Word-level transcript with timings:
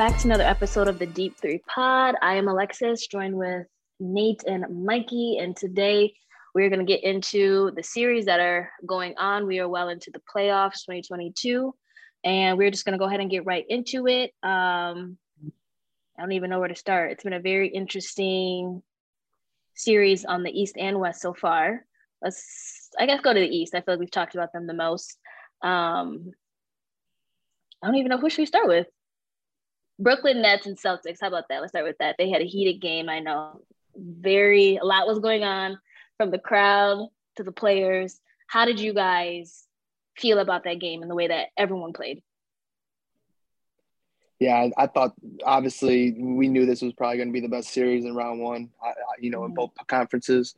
Back 0.00 0.16
to 0.20 0.28
another 0.28 0.44
episode 0.44 0.88
of 0.88 0.98
the 0.98 1.04
Deep 1.04 1.36
Three 1.36 1.60
Pod. 1.68 2.14
I 2.22 2.36
am 2.36 2.48
Alexis, 2.48 3.06
joined 3.06 3.36
with 3.36 3.66
Nate 4.00 4.42
and 4.46 4.86
Mikey, 4.86 5.36
and 5.38 5.54
today 5.54 6.14
we're 6.54 6.70
going 6.70 6.80
to 6.80 6.90
get 6.90 7.04
into 7.04 7.70
the 7.76 7.82
series 7.82 8.24
that 8.24 8.40
are 8.40 8.70
going 8.86 9.14
on. 9.18 9.46
We 9.46 9.58
are 9.58 9.68
well 9.68 9.90
into 9.90 10.10
the 10.10 10.22
playoffs 10.34 10.86
2022, 10.86 11.74
and 12.24 12.56
we're 12.56 12.70
just 12.70 12.86
going 12.86 12.94
to 12.94 12.98
go 12.98 13.04
ahead 13.04 13.20
and 13.20 13.30
get 13.30 13.44
right 13.44 13.66
into 13.68 14.06
it. 14.06 14.32
Um, 14.42 15.18
I 16.18 16.22
don't 16.22 16.32
even 16.32 16.48
know 16.48 16.60
where 16.60 16.68
to 16.68 16.74
start. 16.74 17.12
It's 17.12 17.24
been 17.24 17.34
a 17.34 17.38
very 17.38 17.68
interesting 17.68 18.82
series 19.74 20.24
on 20.24 20.44
the 20.44 20.50
East 20.50 20.78
and 20.78 20.98
West 20.98 21.20
so 21.20 21.34
far. 21.34 21.84
Let's, 22.22 22.88
I 22.98 23.04
guess, 23.04 23.20
go 23.20 23.34
to 23.34 23.38
the 23.40 23.46
East. 23.46 23.74
I 23.74 23.82
feel 23.82 23.96
like 23.96 24.00
we've 24.00 24.10
talked 24.10 24.34
about 24.34 24.54
them 24.54 24.66
the 24.66 24.72
most. 24.72 25.18
Um, 25.62 26.30
I 27.82 27.86
don't 27.86 27.96
even 27.96 28.08
know 28.08 28.18
who 28.18 28.30
should 28.30 28.38
we 28.40 28.46
start 28.46 28.66
with. 28.66 28.86
Brooklyn 30.00 30.42
Nets 30.42 30.66
and 30.66 30.78
Celtics. 30.78 31.18
How 31.20 31.28
about 31.28 31.44
that? 31.50 31.60
Let's 31.60 31.72
start 31.72 31.84
with 31.84 31.98
that. 31.98 32.16
They 32.18 32.30
had 32.30 32.42
a 32.42 32.46
heated 32.46 32.80
game. 32.80 33.08
I 33.08 33.20
know 33.20 33.60
very 33.94 34.76
a 34.76 34.84
lot 34.84 35.06
was 35.06 35.18
going 35.18 35.44
on 35.44 35.78
from 36.16 36.30
the 36.30 36.38
crowd 36.38 37.08
to 37.36 37.44
the 37.44 37.52
players. 37.52 38.18
How 38.46 38.64
did 38.64 38.80
you 38.80 38.94
guys 38.94 39.66
feel 40.16 40.38
about 40.38 40.64
that 40.64 40.80
game 40.80 41.02
and 41.02 41.10
the 41.10 41.14
way 41.14 41.28
that 41.28 41.48
everyone 41.56 41.92
played? 41.92 42.22
Yeah, 44.38 44.68
I, 44.78 44.86
thought 44.86 45.12
obviously 45.44 46.12
we 46.18 46.48
knew 46.48 46.64
this 46.64 46.80
was 46.80 46.94
probably 46.94 47.18
going 47.18 47.28
to 47.28 47.32
be 47.32 47.40
the 47.40 47.48
best 47.48 47.74
series 47.74 48.06
in 48.06 48.14
round 48.14 48.40
one, 48.40 48.70
you 49.18 49.30
know, 49.30 49.44
in 49.44 49.50
mm-hmm. 49.50 49.56
both 49.56 49.72
conferences. 49.86 50.54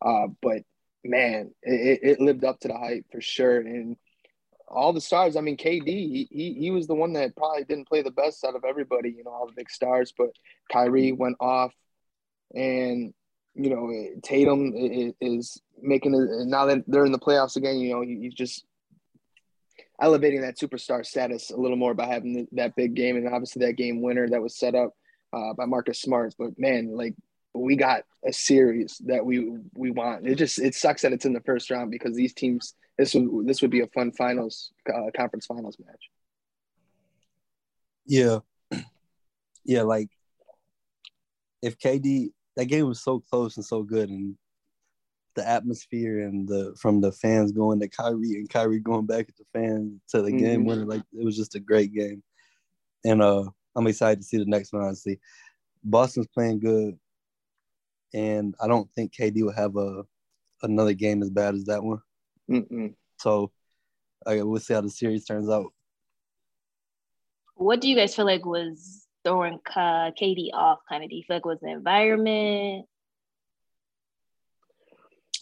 Uh, 0.00 0.28
but 0.40 0.62
man, 1.02 1.52
it, 1.62 2.00
it 2.02 2.20
lived 2.20 2.44
up 2.44 2.60
to 2.60 2.68
the 2.68 2.78
hype 2.78 3.06
for 3.10 3.20
sure. 3.20 3.58
And 3.58 3.96
all 4.68 4.92
the 4.92 5.00
stars. 5.00 5.36
I 5.36 5.40
mean, 5.40 5.56
KD, 5.56 5.86
he, 5.86 6.28
he, 6.30 6.54
he 6.54 6.70
was 6.70 6.86
the 6.86 6.94
one 6.94 7.12
that 7.14 7.36
probably 7.36 7.64
didn't 7.64 7.88
play 7.88 8.02
the 8.02 8.10
best 8.10 8.44
out 8.44 8.56
of 8.56 8.64
everybody, 8.64 9.10
you 9.10 9.24
know, 9.24 9.30
all 9.30 9.46
the 9.46 9.52
big 9.56 9.70
stars. 9.70 10.12
But 10.16 10.30
Kyrie 10.72 11.12
went 11.12 11.36
off, 11.40 11.72
and 12.54 13.12
you 13.54 13.70
know, 13.70 13.90
Tatum 14.22 14.72
is 14.74 15.60
making 15.80 16.14
it 16.14 16.46
now 16.46 16.66
that 16.66 16.84
they're 16.86 17.04
in 17.04 17.12
the 17.12 17.18
playoffs 17.18 17.56
again. 17.56 17.78
You 17.78 17.94
know, 17.94 18.00
he's 18.02 18.34
just 18.34 18.64
elevating 20.00 20.40
that 20.42 20.58
superstar 20.58 21.06
status 21.06 21.50
a 21.50 21.56
little 21.56 21.76
more 21.76 21.94
by 21.94 22.06
having 22.06 22.48
that 22.52 22.74
big 22.76 22.94
game, 22.94 23.16
and 23.16 23.28
obviously 23.28 23.64
that 23.66 23.74
game 23.74 24.02
winner 24.02 24.28
that 24.28 24.42
was 24.42 24.56
set 24.56 24.74
up 24.74 24.94
uh, 25.32 25.52
by 25.54 25.66
Marcus 25.66 26.00
Smart. 26.00 26.34
But 26.38 26.58
man, 26.58 26.96
like 26.96 27.14
we 27.54 27.76
got 27.76 28.02
a 28.26 28.32
series 28.32 29.00
that 29.06 29.24
we 29.24 29.58
we 29.74 29.90
want. 29.90 30.26
It 30.26 30.36
just 30.36 30.58
it 30.58 30.74
sucks 30.74 31.02
that 31.02 31.12
it's 31.12 31.24
in 31.24 31.32
the 31.32 31.40
first 31.40 31.70
round 31.70 31.90
because 31.90 32.14
these 32.14 32.34
teams 32.34 32.74
this 32.98 33.14
would 33.14 33.46
this 33.46 33.62
would 33.62 33.70
be 33.70 33.80
a 33.80 33.86
fun 33.88 34.12
finals 34.12 34.72
uh, 34.92 35.10
conference 35.16 35.46
finals 35.46 35.76
match. 35.84 36.10
Yeah, 38.06 38.38
yeah. 39.64 39.82
Like 39.82 40.08
if 41.62 41.78
KD 41.78 42.32
that 42.56 42.66
game 42.66 42.86
was 42.86 43.02
so 43.02 43.20
close 43.20 43.56
and 43.56 43.64
so 43.64 43.82
good, 43.82 44.10
and 44.10 44.36
the 45.34 45.48
atmosphere 45.48 46.20
and 46.20 46.48
the 46.48 46.74
from 46.78 47.00
the 47.00 47.12
fans 47.12 47.52
going 47.52 47.80
to 47.80 47.88
Kyrie 47.88 48.34
and 48.34 48.48
Kyrie 48.48 48.80
going 48.80 49.06
back 49.06 49.28
at 49.28 49.36
the 49.36 49.44
fans 49.52 50.00
to 50.08 50.22
the 50.22 50.28
mm-hmm. 50.28 50.38
game 50.38 50.64
winner, 50.64 50.84
like 50.84 51.02
it 51.12 51.24
was 51.24 51.36
just 51.36 51.54
a 51.54 51.60
great 51.60 51.92
game. 51.92 52.22
And 53.04 53.22
uh, 53.22 53.44
I'm 53.76 53.86
excited 53.86 54.20
to 54.20 54.26
see 54.26 54.38
the 54.38 54.46
next 54.46 54.72
one. 54.72 54.82
Honestly, 54.82 55.20
Boston's 55.82 56.28
playing 56.28 56.60
good, 56.60 56.98
and 58.14 58.54
I 58.62 58.68
don't 58.68 58.88
think 58.94 59.12
KD 59.12 59.42
will 59.42 59.52
have 59.52 59.76
a 59.76 60.04
another 60.62 60.94
game 60.94 61.22
as 61.22 61.30
bad 61.30 61.54
as 61.54 61.64
that 61.64 61.82
one. 61.82 62.00
Mm-mm. 62.48 62.94
So 63.18 63.50
I 64.26 64.40
we'll 64.42 64.60
see 64.60 64.74
how 64.74 64.80
the 64.80 64.88
series 64.88 65.24
turns 65.24 65.50
out. 65.50 65.72
What 67.56 67.80
do 67.80 67.88
you 67.88 67.96
guys 67.96 68.14
feel 68.14 68.24
like 68.24 68.46
was 68.46 69.06
throwing 69.24 69.60
uh, 69.74 70.10
KD 70.20 70.50
off? 70.54 70.80
Kind 70.88 71.04
of, 71.04 71.10
do 71.10 71.16
you 71.16 71.22
feel 71.26 71.36
like 71.36 71.44
was 71.44 71.60
the 71.60 71.70
environment? 71.70 72.86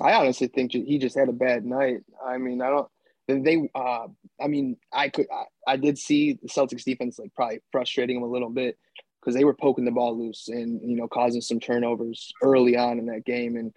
I 0.01 0.15
honestly 0.15 0.49
think 0.49 0.73
he 0.73 0.99
just 0.99 1.17
had 1.17 1.29
a 1.29 1.33
bad 1.33 1.65
night. 1.65 2.01
I 2.25 2.39
mean, 2.39 2.63
I 2.63 2.71
don't. 2.71 2.89
They, 3.29 3.69
uh, 3.75 4.09
I 4.41 4.49
mean, 4.49 4.77
I 4.93 5.09
could, 5.09 5.27
I, 5.33 5.73
I 5.73 5.77
did 5.77 5.97
see 5.97 6.33
the 6.33 6.49
Celtics 6.49 6.83
defense 6.83 7.19
like 7.19 7.33
probably 7.35 7.61
frustrating 7.71 8.17
him 8.17 8.25
a 8.25 8.31
little 8.31 8.51
bit 8.51 8.77
because 9.23 9.37
they 9.37 9.45
were 9.45 9.55
poking 9.55 9.85
the 9.85 9.91
ball 9.93 10.19
loose 10.19 10.49
and 10.49 10.81
you 10.83 10.97
know 10.97 11.07
causing 11.07 11.41
some 11.41 11.61
turnovers 11.61 12.33
early 12.43 12.77
on 12.77 12.99
in 12.99 13.07
that 13.07 13.25
game 13.25 13.57
and 13.57 13.73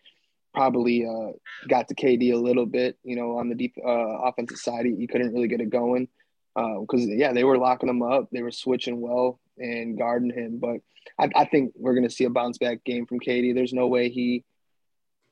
probably 0.56 1.06
uh, 1.06 1.33
got 1.67 1.88
to 1.89 1.95
KD 1.95 2.33
a 2.33 2.38
little 2.38 2.66
bit, 2.66 2.97
you 3.03 3.16
know, 3.16 3.38
on 3.38 3.50
the 3.50 3.55
deep 3.55 3.75
uh, 3.85 3.89
offensive 3.89 4.57
side. 4.57 4.85
He, 4.85 4.95
he, 4.95 5.07
couldn't 5.07 5.34
really 5.34 5.50
get 5.50 5.61
it 5.61 5.69
going 5.69 6.07
because, 6.55 7.03
uh, 7.03 7.11
yeah, 7.11 7.34
they 7.34 7.44
were 7.44 7.57
locking 7.57 7.89
him 7.89 8.01
up. 8.01 8.29
They 8.31 8.41
were 8.41 8.51
switching 8.51 9.01
well 9.01 9.39
and 9.57 9.97
guarding 9.97 10.31
him. 10.31 10.59
But 10.59 10.78
I, 11.19 11.29
I 11.35 11.45
think 11.45 11.73
we're 11.75 11.94
going 11.94 12.07
to 12.07 12.13
see 12.13 12.23
a 12.23 12.29
bounce 12.29 12.57
back 12.57 12.84
game 12.84 13.05
from 13.05 13.19
KD. 13.19 13.53
There's 13.53 13.73
no 13.73 13.88
way 13.88 14.09
he, 14.09 14.44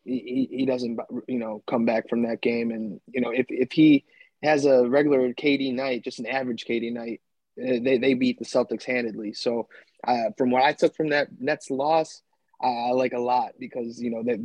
he 0.06 0.50
he 0.52 0.66
doesn't 0.66 1.00
you 1.30 1.40
know 1.40 1.64
come 1.66 1.86
back 1.86 2.10
from 2.10 2.24
that 2.24 2.42
game. 2.42 2.72
And 2.72 3.00
you 3.08 3.22
know 3.22 3.32
if 3.32 3.46
if 3.48 3.72
he 3.72 4.04
has 4.44 4.66
a 4.66 4.88
regular 4.88 5.34
KD 5.34 5.74
night, 5.74 6.04
just 6.04 6.20
an 6.20 6.26
average 6.26 6.66
KD 6.66 6.92
night, 6.92 7.22
eh, 7.58 7.80
they 7.82 7.98
they 7.98 8.14
beat 8.14 8.38
the 8.38 8.46
Celtics 8.46 8.84
handedly. 8.84 9.32
So 9.32 9.70
uh, 10.08 10.32
from 10.38 10.52
what 10.52 10.64
I 10.64 10.74
took 10.74 10.96
from 10.96 11.10
that 11.10 11.28
Nets 11.40 11.70
loss. 11.70 12.22
I 12.62 12.92
like 12.92 13.14
a 13.14 13.20
lot 13.20 13.54
because 13.60 14.02
you 14.02 14.10
know 14.10 14.24
that 14.24 14.40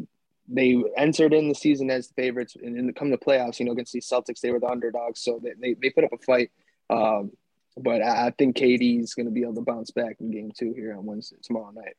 they 0.48 0.82
entered 0.96 1.34
in 1.34 1.48
the 1.48 1.54
season 1.54 1.91
as 1.91 2.08
the 2.08 2.14
favorites, 2.14 2.56
and 2.60 2.88
the 2.88 2.92
come 2.92 3.10
to 3.10 3.19
playoffs, 3.19 3.60
you 3.60 3.66
know, 3.66 3.72
against 3.72 3.92
these 3.92 4.08
Celtics, 4.08 4.41
they 4.41 4.50
were 4.50 4.60
the 4.60 4.66
underdogs, 4.66 5.20
so 5.20 5.41
they 5.42 5.52
they, 5.60 5.74
they 5.80 5.91
put 5.91 6.04
up 6.04 6.12
a 6.12 6.19
fight. 6.19 6.50
Um, 6.91 7.32
but 7.76 8.02
I, 8.02 8.26
I 8.26 8.30
think 8.30 8.56
KD 8.56 9.02
is 9.02 9.14
going 9.14 9.26
to 9.26 9.32
be 9.32 9.42
able 9.42 9.54
to 9.56 9.60
bounce 9.62 9.91
back 9.91 10.16
in 10.20 10.30
Game 10.30 10.50
Two 10.56 10.72
here 10.74 10.96
on 10.96 11.04
Wednesday 11.04 11.36
tomorrow 11.42 11.70
night. 11.70 11.96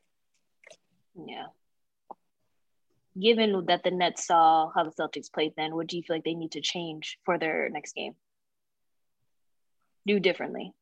Yeah. 1.16 1.48
Given 3.20 3.66
that 3.66 3.84
the 3.84 3.92
Nets 3.92 4.28
saw 4.28 4.72
how 4.74 4.84
the 4.84 4.92
Celtics 4.92 5.32
played, 5.32 5.54
then 5.58 5.76
what 5.76 5.88
do 5.88 5.98
you 5.98 6.04
feel 6.04 6.16
like 6.16 6.24
they 6.24 6.36
need 6.36 6.54
to 6.54 6.62
change 6.62 7.18
for 7.26 7.38
their 7.38 7.70
next 7.70 7.94
game? 7.94 8.16
Do 10.06 10.20
differently. 10.20 10.74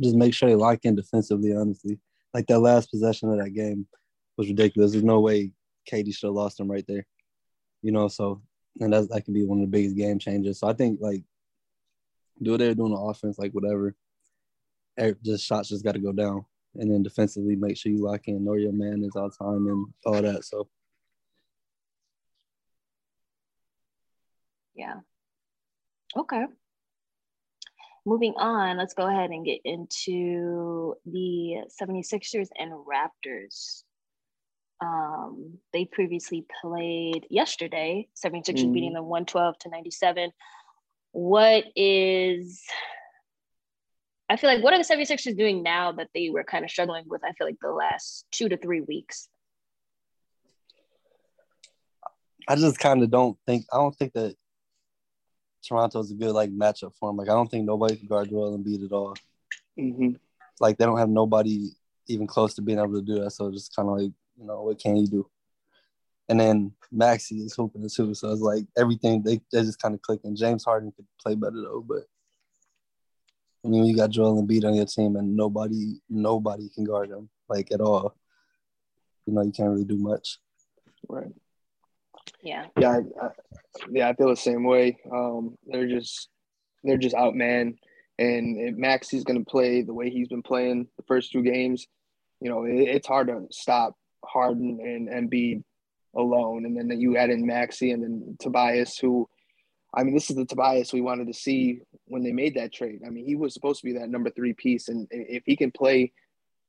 Just 0.00 0.16
make 0.16 0.34
sure 0.34 0.48
they 0.48 0.54
lock 0.54 0.80
in 0.84 0.96
defensively. 0.96 1.54
Honestly, 1.54 1.98
like 2.34 2.46
that 2.46 2.58
last 2.58 2.90
possession 2.90 3.30
of 3.30 3.38
that 3.38 3.50
game 3.50 3.86
was 4.36 4.48
ridiculous. 4.48 4.92
There's 4.92 5.04
no 5.04 5.20
way 5.20 5.52
KD 5.90 6.14
should 6.14 6.28
have 6.28 6.34
lost 6.34 6.60
him 6.60 6.70
right 6.70 6.84
there. 6.86 7.06
You 7.82 7.92
know, 7.92 8.08
so 8.08 8.42
and 8.80 8.92
that's 8.92 9.08
that 9.08 9.24
could 9.24 9.34
be 9.34 9.44
one 9.44 9.58
of 9.58 9.62
the 9.62 9.76
biggest 9.76 9.96
game 9.96 10.18
changers. 10.18 10.60
So 10.60 10.68
I 10.68 10.72
think 10.72 11.00
like 11.00 11.22
do 12.42 12.52
what 12.52 12.60
they're 12.60 12.74
doing 12.74 12.92
on 12.92 13.10
offense, 13.10 13.38
like 13.38 13.52
whatever. 13.52 13.94
Just 15.24 15.44
shots 15.44 15.68
just 15.68 15.84
got 15.84 15.92
to 15.92 16.00
go 16.00 16.12
down, 16.12 16.44
and 16.74 16.92
then 16.92 17.04
defensively 17.04 17.54
make 17.54 17.76
sure 17.76 17.92
you 17.92 18.04
lock 18.04 18.22
in, 18.26 18.44
know 18.44 18.54
your 18.54 18.72
man 18.72 19.04
is 19.04 19.14
all 19.14 19.30
time 19.30 19.66
and 19.68 19.86
all 20.04 20.20
that. 20.20 20.44
So 20.44 20.68
yeah, 24.74 24.96
okay. 26.16 26.46
Moving 28.06 28.34
on, 28.36 28.78
let's 28.78 28.94
go 28.94 29.06
ahead 29.06 29.30
and 29.30 29.44
get 29.44 29.60
into 29.64 30.94
the 31.04 31.64
76ers 31.80 32.48
and 32.58 32.72
Raptors. 32.72 33.82
Um, 34.80 35.58
they 35.72 35.84
previously 35.84 36.46
played 36.62 37.26
yesterday, 37.30 38.08
76ers 38.24 38.64
mm. 38.64 38.72
beating 38.72 38.92
them 38.92 39.06
112 39.06 39.58
to 39.60 39.70
97. 39.70 40.30
What 41.12 41.64
is, 41.74 42.62
I 44.28 44.36
feel 44.36 44.50
like, 44.50 44.62
what 44.62 44.72
are 44.72 44.78
the 44.78 44.84
76ers 44.84 45.36
doing 45.36 45.62
now 45.62 45.92
that 45.92 46.08
they 46.14 46.30
were 46.30 46.44
kind 46.44 46.64
of 46.64 46.70
struggling 46.70 47.04
with, 47.08 47.22
I 47.24 47.32
feel 47.32 47.46
like, 47.46 47.58
the 47.60 47.72
last 47.72 48.26
two 48.30 48.48
to 48.48 48.56
three 48.56 48.80
weeks? 48.80 49.28
I 52.46 52.54
just 52.54 52.78
kind 52.78 53.02
of 53.02 53.10
don't 53.10 53.36
think, 53.46 53.66
I 53.72 53.78
don't 53.78 53.94
think 53.96 54.12
that 54.14 54.36
Toronto's 55.66 56.10
a 56.10 56.14
good 56.14 56.32
like 56.32 56.50
matchup 56.50 56.94
for 56.98 57.08
them. 57.08 57.16
Like, 57.16 57.28
I 57.28 57.32
don't 57.32 57.50
think 57.50 57.64
nobody 57.64 57.96
can 57.96 58.06
guard 58.06 58.30
Joel 58.30 58.58
Embiid 58.58 58.86
at 58.86 58.92
all. 58.92 59.14
Mm-hmm. 59.78 60.12
Like, 60.60 60.76
they 60.76 60.84
don't 60.84 60.98
have 60.98 61.08
nobody 61.08 61.70
even 62.08 62.26
close 62.26 62.54
to 62.54 62.62
being 62.62 62.78
able 62.78 62.94
to 62.94 63.02
do 63.02 63.20
that. 63.20 63.30
So 63.30 63.50
just 63.50 63.74
kind 63.74 63.88
of 63.88 63.98
like 63.98 64.12
you 64.38 64.46
know, 64.46 64.62
what 64.62 64.78
can 64.78 64.96
you 64.96 65.06
do? 65.06 65.28
And 66.28 66.38
then 66.38 66.72
Maxey 66.92 67.38
is 67.38 67.54
hooping 67.54 67.88
too. 67.88 68.14
So 68.14 68.30
it's 68.30 68.40
like 68.40 68.64
everything 68.76 69.22
they, 69.22 69.40
they 69.52 69.62
just 69.62 69.80
kind 69.80 69.94
of 69.94 70.02
clicking. 70.02 70.36
James 70.36 70.64
Harden 70.64 70.92
could 70.92 71.06
play 71.20 71.34
better 71.34 71.60
though, 71.60 71.84
but 71.86 72.04
I 73.64 73.68
mean 73.68 73.84
you 73.84 73.96
got 73.96 74.10
Joel 74.10 74.42
Embiid 74.42 74.64
on 74.64 74.74
your 74.74 74.86
team 74.86 75.16
and 75.16 75.36
nobody 75.36 76.00
nobody 76.08 76.68
can 76.74 76.84
guard 76.84 77.10
him 77.10 77.28
like 77.48 77.72
at 77.72 77.80
all. 77.80 78.14
You 79.26 79.34
know, 79.34 79.42
you 79.42 79.52
can't 79.52 79.70
really 79.70 79.84
do 79.84 79.96
much. 79.96 80.38
Right. 81.08 81.32
Yeah. 82.42 82.66
Yeah, 82.78 82.90
I, 82.90 83.26
I, 83.26 83.28
yeah, 83.90 84.08
I 84.08 84.14
feel 84.14 84.28
the 84.28 84.36
same 84.36 84.64
way. 84.64 84.98
Um, 85.12 85.56
they're 85.66 85.88
just 85.88 86.28
they're 86.84 86.96
just 86.96 87.14
out 87.14 87.34
man. 87.34 87.76
And 88.18 88.58
if 88.58 88.76
Maxey's 88.76 89.24
gonna 89.24 89.44
play 89.44 89.82
the 89.82 89.94
way 89.94 90.10
he's 90.10 90.28
been 90.28 90.42
playing 90.42 90.88
the 90.96 91.04
first 91.06 91.32
two 91.32 91.42
games, 91.42 91.86
you 92.40 92.50
know, 92.50 92.64
it, 92.64 92.74
it's 92.74 93.06
hard 93.06 93.28
to 93.28 93.46
stop 93.50 93.94
Harden 94.24 94.78
and 94.82 95.08
Embiid 95.08 95.62
alone, 96.16 96.64
and 96.64 96.76
then 96.76 97.00
you 97.00 97.16
add 97.16 97.30
in 97.30 97.46
Maxey 97.46 97.90
and 97.90 98.02
then 98.02 98.36
Tobias, 98.40 98.98
who 98.98 99.28
I 99.94 100.02
mean, 100.02 100.14
this 100.14 100.30
is 100.30 100.36
the 100.36 100.44
Tobias 100.44 100.92
we 100.92 101.00
wanted 101.00 101.28
to 101.28 101.34
see 101.34 101.80
when 102.06 102.22
they 102.22 102.32
made 102.32 102.56
that 102.56 102.72
trade. 102.72 103.00
I 103.06 103.10
mean, 103.10 103.24
he 103.24 103.36
was 103.36 103.54
supposed 103.54 103.80
to 103.80 103.86
be 103.86 103.98
that 103.98 104.10
number 104.10 104.30
three 104.30 104.52
piece, 104.52 104.88
and 104.88 105.06
if 105.10 105.42
he 105.46 105.56
can 105.56 105.70
play 105.70 106.12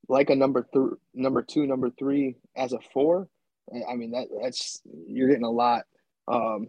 like 0.07 0.29
a 0.29 0.35
number 0.35 0.67
three, 0.73 0.91
number 1.13 1.41
two, 1.41 1.67
number 1.67 1.89
three 1.97 2.35
as 2.55 2.73
a 2.73 2.79
four, 2.93 3.27
I 3.89 3.95
mean 3.95 4.11
that 4.11 4.27
that's 4.41 4.81
you're 5.07 5.27
getting 5.27 5.43
a 5.43 5.51
lot 5.51 5.85
um, 6.27 6.67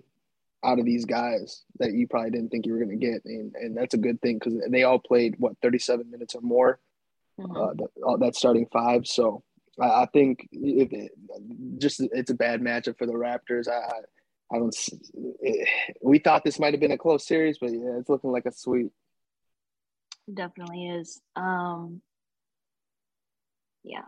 out 0.65 0.79
of 0.79 0.85
these 0.85 1.05
guys 1.05 1.65
that 1.79 1.93
you 1.93 2.07
probably 2.07 2.31
didn't 2.31 2.51
think 2.51 2.67
you 2.67 2.73
were 2.73 2.85
going 2.85 2.99
to 2.99 3.07
get, 3.07 3.25
and, 3.25 3.55
and 3.55 3.77
that's 3.77 3.95
a 3.95 3.99
good 3.99 4.21
thing 4.21 4.39
because 4.39 4.61
they 4.69 4.83
all 4.83 4.99
played 4.99 5.35
what 5.39 5.57
37 5.63 6.11
minutes 6.11 6.35
or 6.35 6.43
more. 6.43 6.79
Mm-hmm. 7.39 7.57
Uh, 7.57 7.75
that, 7.75 8.21
that 8.21 8.37
starting 8.37 8.67
five, 8.71 9.07
so 9.07 9.43
I, 9.81 10.03
I 10.03 10.07
think 10.13 10.47
it, 10.53 11.13
just 11.79 12.01
it's 12.01 12.31
a 12.31 12.35
bad 12.35 12.61
matchup 12.61 12.99
for 12.99 13.07
the 13.07 13.15
Raptors. 13.15 13.69
I 13.69 13.81
I 14.53 14.59
don't. 14.59 14.77
It, 15.41 15.69
we 16.03 16.19
thought 16.19 16.45
this 16.45 16.59
might 16.59 16.75
have 16.75 16.81
been 16.81 16.93
a 16.93 16.99
close 16.99 17.27
series, 17.27 17.59
but 17.59 17.71
yeah, 17.71 17.99
it's 17.99 18.09
looking 18.09 18.33
like 18.33 18.47
a 18.47 18.53
sweep. 18.53 18.93
Definitely 20.33 20.89
is. 20.89 21.21
Um, 21.37 22.03
yeah, 23.85 24.03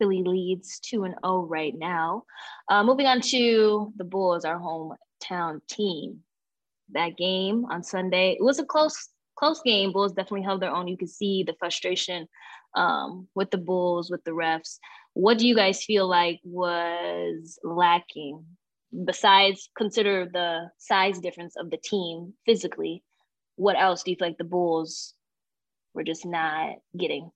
Philly 0.00 0.24
leads 0.24 0.80
two 0.80 1.04
and 1.04 1.14
zero 1.14 1.20
oh 1.22 1.46
right 1.46 1.74
now. 1.76 2.24
Uh, 2.68 2.82
moving 2.82 3.06
on 3.06 3.20
to 3.20 3.92
the 3.96 4.04
Bulls, 4.04 4.44
our 4.44 4.58
hometown 4.58 5.60
team. 5.68 6.20
That 6.92 7.16
game 7.16 7.66
on 7.70 7.84
Sunday, 7.84 8.32
it 8.32 8.42
was 8.42 8.58
a 8.58 8.64
close 8.64 9.10
close 9.36 9.60
game. 9.62 9.92
Bulls 9.92 10.12
definitely 10.12 10.42
held 10.42 10.60
their 10.60 10.74
own. 10.74 10.88
You 10.88 10.96
could 10.96 11.08
see 11.10 11.44
the 11.44 11.54
frustration 11.60 12.26
um, 12.74 13.28
with 13.36 13.52
the 13.52 13.58
Bulls, 13.58 14.10
with 14.10 14.24
the 14.24 14.32
refs. 14.32 14.78
What 15.12 15.38
do 15.38 15.46
you 15.46 15.54
guys 15.54 15.84
feel 15.84 16.08
like 16.08 16.40
was 16.42 17.58
lacking 17.62 18.44
besides 19.04 19.70
consider 19.76 20.28
the 20.30 20.70
size 20.78 21.18
difference 21.20 21.56
of 21.56 21.70
the 21.70 21.76
team 21.76 22.34
physically, 22.44 23.02
what 23.56 23.76
else 23.78 24.02
do 24.02 24.10
you 24.10 24.16
feel 24.16 24.28
like 24.28 24.38
the 24.38 24.44
Bulls 24.44 25.14
were 25.94 26.04
just 26.04 26.26
not 26.26 26.76
getting? 26.98 27.30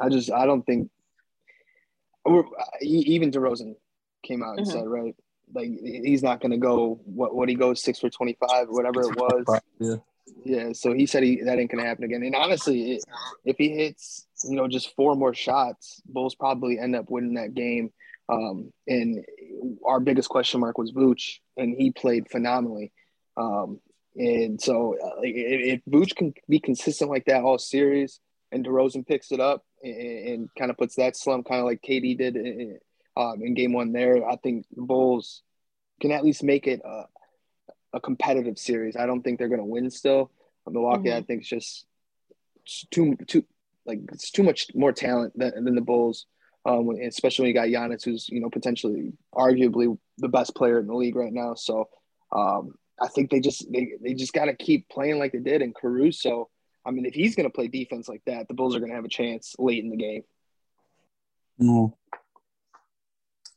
I 0.00 0.08
just 0.08 0.30
I 0.30 0.46
don't 0.46 0.62
think 0.62 0.90
even 2.82 3.30
DeRozan 3.30 3.74
came 4.24 4.42
out 4.42 4.58
and 4.58 4.66
mm-hmm. 4.66 4.78
said 4.78 4.86
right 4.86 5.14
like 5.54 5.70
he's 5.82 6.22
not 6.22 6.40
going 6.40 6.50
to 6.50 6.58
go 6.58 7.00
what 7.04 7.34
what 7.34 7.48
he 7.48 7.54
goes 7.54 7.82
six 7.82 8.00
for 8.00 8.10
twenty 8.10 8.36
five 8.40 8.66
whatever 8.68 9.02
it 9.02 9.16
was. 9.16 9.60
Yeah. 9.78 9.96
Yeah, 10.44 10.72
so 10.72 10.92
he 10.92 11.06
said 11.06 11.22
he 11.22 11.42
that 11.42 11.58
ain't 11.58 11.70
gonna 11.70 11.86
happen 11.86 12.04
again. 12.04 12.22
And 12.22 12.34
honestly, 12.34 12.94
it, 12.94 13.04
if 13.44 13.56
he 13.58 13.70
hits, 13.70 14.26
you 14.44 14.56
know, 14.56 14.66
just 14.66 14.94
four 14.96 15.14
more 15.14 15.34
shots, 15.34 16.02
Bulls 16.04 16.34
probably 16.34 16.78
end 16.78 16.96
up 16.96 17.10
winning 17.10 17.34
that 17.34 17.54
game. 17.54 17.92
Um, 18.28 18.72
and 18.88 19.24
our 19.84 20.00
biggest 20.00 20.28
question 20.28 20.60
mark 20.60 20.78
was 20.78 20.92
Vooch, 20.92 21.38
and 21.56 21.76
he 21.76 21.90
played 21.92 22.28
phenomenally. 22.28 22.92
Um, 23.36 23.80
and 24.16 24.60
so, 24.60 24.96
uh, 25.00 25.20
if, 25.22 25.80
if 25.80 25.92
Vooch 25.92 26.16
can 26.16 26.34
be 26.48 26.58
consistent 26.58 27.10
like 27.10 27.26
that 27.26 27.42
all 27.42 27.58
series, 27.58 28.20
and 28.50 28.64
DeRozan 28.64 29.06
picks 29.06 29.30
it 29.30 29.40
up 29.40 29.64
and, 29.82 30.28
and 30.28 30.48
kind 30.58 30.70
of 30.70 30.76
puts 30.76 30.96
that 30.96 31.16
slump, 31.16 31.48
kind 31.48 31.60
of 31.60 31.66
like 31.66 31.82
KD 31.82 32.18
did 32.18 32.36
in, 32.36 32.78
um, 33.16 33.40
in 33.42 33.54
Game 33.54 33.72
One, 33.72 33.92
there, 33.92 34.28
I 34.28 34.36
think 34.36 34.66
the 34.74 34.82
Bulls 34.82 35.42
can 36.00 36.12
at 36.12 36.24
least 36.24 36.42
make 36.42 36.66
it 36.66 36.80
a, 36.84 37.04
a 37.94 38.00
competitive 38.00 38.58
series. 38.58 38.96
I 38.96 39.06
don't 39.06 39.22
think 39.22 39.38
they're 39.38 39.48
going 39.48 39.60
to 39.60 39.64
win 39.64 39.90
still. 39.90 40.30
Milwaukee, 40.68 41.08
mm-hmm. 41.08 41.18
I 41.18 41.22
think, 41.22 41.40
it's 41.42 41.48
just 41.48 41.86
too 42.90 43.16
too 43.26 43.44
like 43.86 44.00
it's 44.12 44.30
too 44.30 44.42
much 44.42 44.66
more 44.74 44.92
talent 44.92 45.32
than, 45.36 45.64
than 45.64 45.74
the 45.74 45.80
Bulls. 45.80 46.26
Um, 46.64 46.90
especially 46.90 47.44
when 47.44 47.48
you 47.48 47.54
got 47.54 47.68
Giannis, 47.68 48.04
who's 48.04 48.28
you 48.28 48.40
know 48.40 48.50
potentially, 48.50 49.12
arguably 49.32 49.96
the 50.18 50.28
best 50.28 50.56
player 50.56 50.80
in 50.80 50.88
the 50.88 50.94
league 50.94 51.14
right 51.14 51.32
now. 51.32 51.54
So 51.54 51.88
um, 52.32 52.74
I 53.00 53.06
think 53.08 53.30
they 53.30 53.40
just 53.40 53.70
they, 53.72 53.92
they 54.02 54.14
just 54.14 54.32
got 54.32 54.46
to 54.46 54.54
keep 54.54 54.88
playing 54.88 55.18
like 55.18 55.32
they 55.32 55.38
did. 55.38 55.62
And 55.62 55.74
Caruso, 55.74 56.48
I 56.86 56.92
mean, 56.92 57.04
if 57.04 57.14
he's 57.14 57.34
going 57.34 57.48
to 57.48 57.52
play 57.52 57.68
defense 57.68 58.08
like 58.08 58.22
that, 58.26 58.46
the 58.46 58.54
Bulls 58.54 58.76
are 58.76 58.78
going 58.78 58.90
to 58.90 58.96
have 58.96 59.04
a 59.04 59.08
chance 59.08 59.56
late 59.58 59.82
in 59.82 59.90
the 59.90 59.96
game. 59.96 60.22
Mm. 61.60 61.92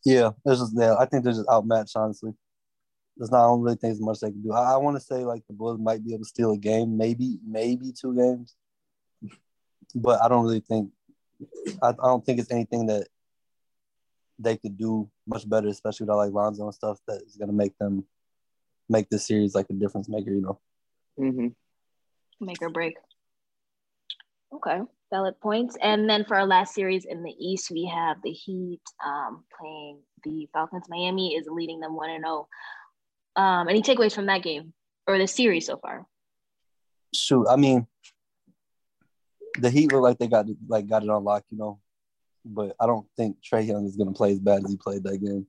Yeah, 0.06 0.32
there's 0.44 0.60
just 0.60 0.74
yeah, 0.76 0.96
I 0.98 1.06
think 1.06 1.24
they're 1.24 1.34
just 1.34 1.50
outmatched, 1.50 1.96
honestly. 1.96 2.32
There's 3.18 3.32
not 3.32 3.48
only 3.48 3.76
things 3.76 4.00
much 4.00 4.22
they 4.22 4.32
can 4.32 4.42
do. 4.42 4.54
I, 4.54 4.74
I 4.74 4.78
want 4.78 4.96
to 4.96 5.02
say 5.02 5.26
like 5.26 5.44
the 5.48 5.54
Bulls 5.54 5.80
might 5.80 6.04
be 6.04 6.14
able 6.14 6.24
to 6.24 6.30
steal 6.30 6.52
a 6.52 6.58
game, 6.58 6.98
maybe 6.98 7.38
maybe 7.46 7.92
two 7.92 8.16
games, 8.16 8.56
but 9.94 10.22
I 10.22 10.30
don't 10.30 10.46
really 10.46 10.62
think. 10.62 10.92
I, 11.84 11.90
I 11.90 11.92
don't 11.92 12.26
think 12.26 12.40
it's 12.40 12.52
anything 12.52 12.88
that 12.88 13.08
they 14.40 14.56
could 14.56 14.78
do 14.78 15.10
much 15.28 15.48
better, 15.48 15.68
especially 15.68 16.06
with 16.06 16.12
all 16.12 16.18
like 16.18 16.34
Lonzo 16.34 16.64
and 16.64 16.74
stuff 16.74 17.00
that 17.08 17.22
is 17.24 17.36
gonna 17.36 17.54
make 17.54 17.78
them 17.78 18.06
make 18.88 19.10
this 19.10 19.28
series 19.28 19.54
like 19.54 19.70
a 19.70 19.74
difference 19.74 20.08
maker. 20.08 20.32
You 20.32 20.42
know. 20.42 20.60
Mm-hmm. 21.20 22.46
Make 22.46 22.62
or 22.62 22.70
break. 22.70 22.96
Okay, 24.54 24.80
valid 25.12 25.40
points. 25.42 25.78
And 25.82 26.10
then 26.10 26.26
for 26.26 26.36
our 26.36 26.46
last 26.46 26.74
series 26.74 27.06
in 27.06 27.24
the 27.24 27.36
East, 27.40 27.70
we 27.70 27.86
have 27.86 28.18
the 28.24 28.32
Heat 28.32 28.82
um, 29.06 29.44
playing 29.60 30.00
the 30.24 30.48
Falcons. 30.54 30.86
Miami 30.90 31.36
is 31.36 31.48
leading 31.50 31.80
them 31.80 31.96
one 31.96 32.10
and 32.10 32.24
zero. 32.24 32.48
Oh. 33.36 33.42
Um, 33.42 33.70
any 33.70 33.82
takeaways 33.82 34.14
from 34.14 34.26
that 34.26 34.44
game 34.44 34.74
or 35.08 35.18
the 35.18 35.28
series 35.28 35.68
so 35.68 35.78
far? 35.78 36.06
Shoot, 37.14 37.48
I 37.48 37.56
mean, 37.56 37.88
the 39.60 39.70
Heat 39.70 39.92
look 39.92 40.02
like 40.02 40.18
they 40.18 40.28
got 40.28 40.48
like 40.68 40.88
got 40.88 41.04
it 41.04 41.10
on 41.10 41.24
lock, 41.24 41.44
you 41.52 41.58
know, 41.58 41.80
but 42.44 42.76
I 42.80 42.86
don't 42.86 43.08
think 43.16 43.38
Trae 43.42 43.66
Young 43.66 43.86
is 43.86 43.96
gonna 43.96 44.12
play 44.12 44.32
as 44.32 44.40
bad 44.40 44.64
as 44.64 44.72
he 44.72 44.78
played 44.78 45.04
that 45.04 45.20
game. 45.20 45.46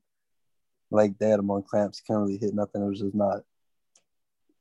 Like 0.91 1.19
they 1.19 1.31
had 1.31 1.41
him 1.41 1.51
on 1.51 1.63
clamps, 1.63 1.99
he 1.99 2.05
couldn't 2.07 2.27
really 2.27 2.39
hit 2.39 2.55
nothing. 2.55 2.83
It 2.83 2.89
was 2.89 3.01
just 3.01 3.15
not. 3.15 3.43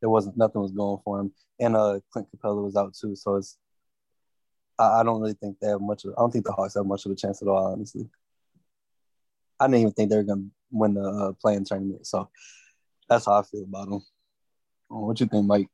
There 0.01 0.09
wasn't 0.09 0.37
nothing 0.37 0.61
was 0.61 0.71
going 0.71 0.99
for 1.03 1.19
him, 1.19 1.31
and 1.59 1.75
uh, 1.75 1.99
Clint 2.11 2.29
Capela 2.35 2.63
was 2.63 2.75
out 2.75 2.93
too, 2.93 3.15
so 3.15 3.35
it's. 3.35 3.57
I, 4.79 5.01
I 5.01 5.03
don't 5.03 5.21
really 5.21 5.33
think 5.33 5.59
they 5.59 5.67
have 5.67 5.81
much. 5.81 6.05
Of, 6.05 6.13
I 6.17 6.21
don't 6.21 6.31
think 6.31 6.45
the 6.45 6.53
Hawks 6.53 6.75
have 6.75 6.85
much 6.85 7.05
of 7.05 7.11
a 7.11 7.15
chance 7.15 7.41
at 7.41 7.47
all, 7.47 7.73
honestly. 7.73 8.07
I 9.59 9.67
didn't 9.67 9.81
even 9.81 9.93
think 9.93 10.09
they 10.09 10.15
were 10.15 10.23
gonna 10.23 10.45
win 10.71 10.93
the 10.93 11.03
uh, 11.03 11.31
play-in 11.33 11.65
tournament, 11.65 12.07
so 12.07 12.29
that's 13.09 13.25
how 13.25 13.33
I 13.33 13.43
feel 13.43 13.65
about 13.65 13.89
them. 13.89 14.01
What 14.87 15.19
you 15.19 15.27
think, 15.27 15.45
Mike? 15.45 15.67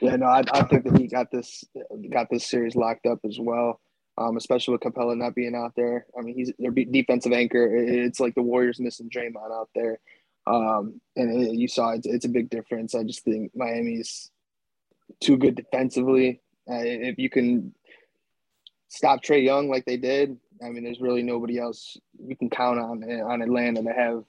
Yeah, 0.00 0.16
no, 0.16 0.26
I, 0.26 0.42
I 0.52 0.62
think 0.64 0.84
that 0.84 0.98
he 0.98 1.06
got 1.06 1.30
this 1.30 1.64
got 2.10 2.28
this 2.30 2.46
series 2.46 2.76
locked 2.76 3.06
up 3.06 3.20
as 3.24 3.38
well. 3.40 3.80
Um, 4.16 4.36
especially 4.36 4.72
with 4.72 4.80
Capela 4.80 5.16
not 5.16 5.36
being 5.36 5.54
out 5.54 5.74
there. 5.76 6.06
I 6.18 6.22
mean, 6.22 6.34
he's 6.34 6.52
their 6.58 6.72
defensive 6.72 7.32
anchor. 7.32 7.68
It's 7.72 8.18
like 8.18 8.34
the 8.34 8.42
Warriors 8.42 8.80
missing 8.80 9.08
Draymond 9.08 9.52
out 9.52 9.68
there, 9.76 10.00
um, 10.44 11.00
and 11.14 11.40
it, 11.40 11.54
you 11.54 11.68
saw 11.68 11.90
it's, 11.90 12.06
it's 12.06 12.24
a 12.24 12.28
big 12.28 12.50
difference. 12.50 12.96
I 12.96 13.04
just 13.04 13.22
think 13.22 13.52
Miami's 13.54 14.32
too 15.20 15.36
good 15.36 15.54
defensively. 15.54 16.40
Uh, 16.68 16.82
if 16.82 17.16
you 17.16 17.30
can 17.30 17.72
stop 18.88 19.22
Trae 19.22 19.44
Young 19.44 19.68
like 19.68 19.84
they 19.84 19.96
did, 19.96 20.36
I 20.62 20.70
mean, 20.70 20.84
there's 20.84 21.00
really 21.00 21.22
nobody 21.22 21.58
else 21.58 21.96
you 22.18 22.36
can 22.36 22.50
count 22.50 22.78
on 22.78 23.02
on 23.04 23.42
Atlanta 23.42 23.82
to 23.82 23.92
have 23.92 24.24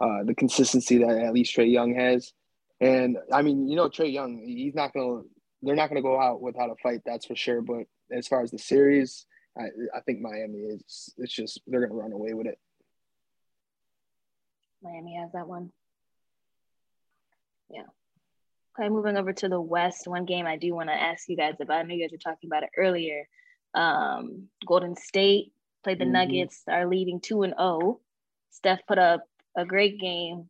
uh, 0.00 0.24
the 0.24 0.34
consistency 0.34 0.98
that 0.98 1.18
at 1.18 1.32
least 1.32 1.56
Trae 1.56 1.70
Young 1.70 1.94
has. 1.94 2.32
And 2.80 3.18
I 3.32 3.42
mean, 3.42 3.68
you 3.68 3.76
know, 3.76 3.88
Trae 3.88 4.12
Young, 4.12 4.42
he's 4.44 4.74
not 4.74 4.92
gonna. 4.92 5.22
They're 5.62 5.76
not 5.76 5.88
gonna 5.88 6.02
go 6.02 6.20
out 6.20 6.40
without 6.40 6.70
a 6.70 6.76
fight, 6.82 7.00
that's 7.04 7.26
for 7.26 7.34
sure. 7.34 7.62
But 7.62 7.86
as 8.12 8.28
far 8.28 8.42
as 8.42 8.50
the 8.50 8.58
series, 8.58 9.26
I, 9.56 9.64
I 9.94 10.00
think 10.00 10.20
Miami 10.20 10.58
is. 10.58 11.12
It's 11.18 11.32
just 11.32 11.60
they're 11.66 11.80
gonna 11.80 12.00
run 12.00 12.12
away 12.12 12.34
with 12.34 12.46
it. 12.46 12.58
Miami 14.82 15.16
has 15.16 15.32
that 15.32 15.48
one. 15.48 15.72
Yeah. 17.70 17.82
Okay, 18.78 18.88
moving 18.88 19.16
over 19.16 19.32
to 19.32 19.48
the 19.48 19.60
West. 19.60 20.06
One 20.06 20.24
game 20.24 20.46
I 20.46 20.56
do 20.56 20.72
want 20.72 20.88
to 20.88 20.94
ask 20.94 21.28
you 21.28 21.36
guys 21.36 21.56
about. 21.60 21.80
I 21.80 21.82
know 21.82 21.94
you 21.94 22.04
guys 22.04 22.12
were 22.12 22.18
talking 22.18 22.48
about 22.48 22.62
it 22.62 22.70
earlier. 22.76 23.26
Um, 23.74 24.48
Golden 24.66 24.96
State 24.96 25.52
played 25.84 25.98
the 25.98 26.04
mm-hmm. 26.04 26.12
Nuggets, 26.12 26.62
are 26.68 26.86
leading 26.86 27.20
two 27.20 27.42
and 27.42 27.52
zero. 27.52 27.78
Oh. 27.80 28.00
Steph 28.50 28.80
put 28.88 28.98
up 28.98 29.22
a 29.56 29.64
great 29.64 30.00
game, 30.00 30.48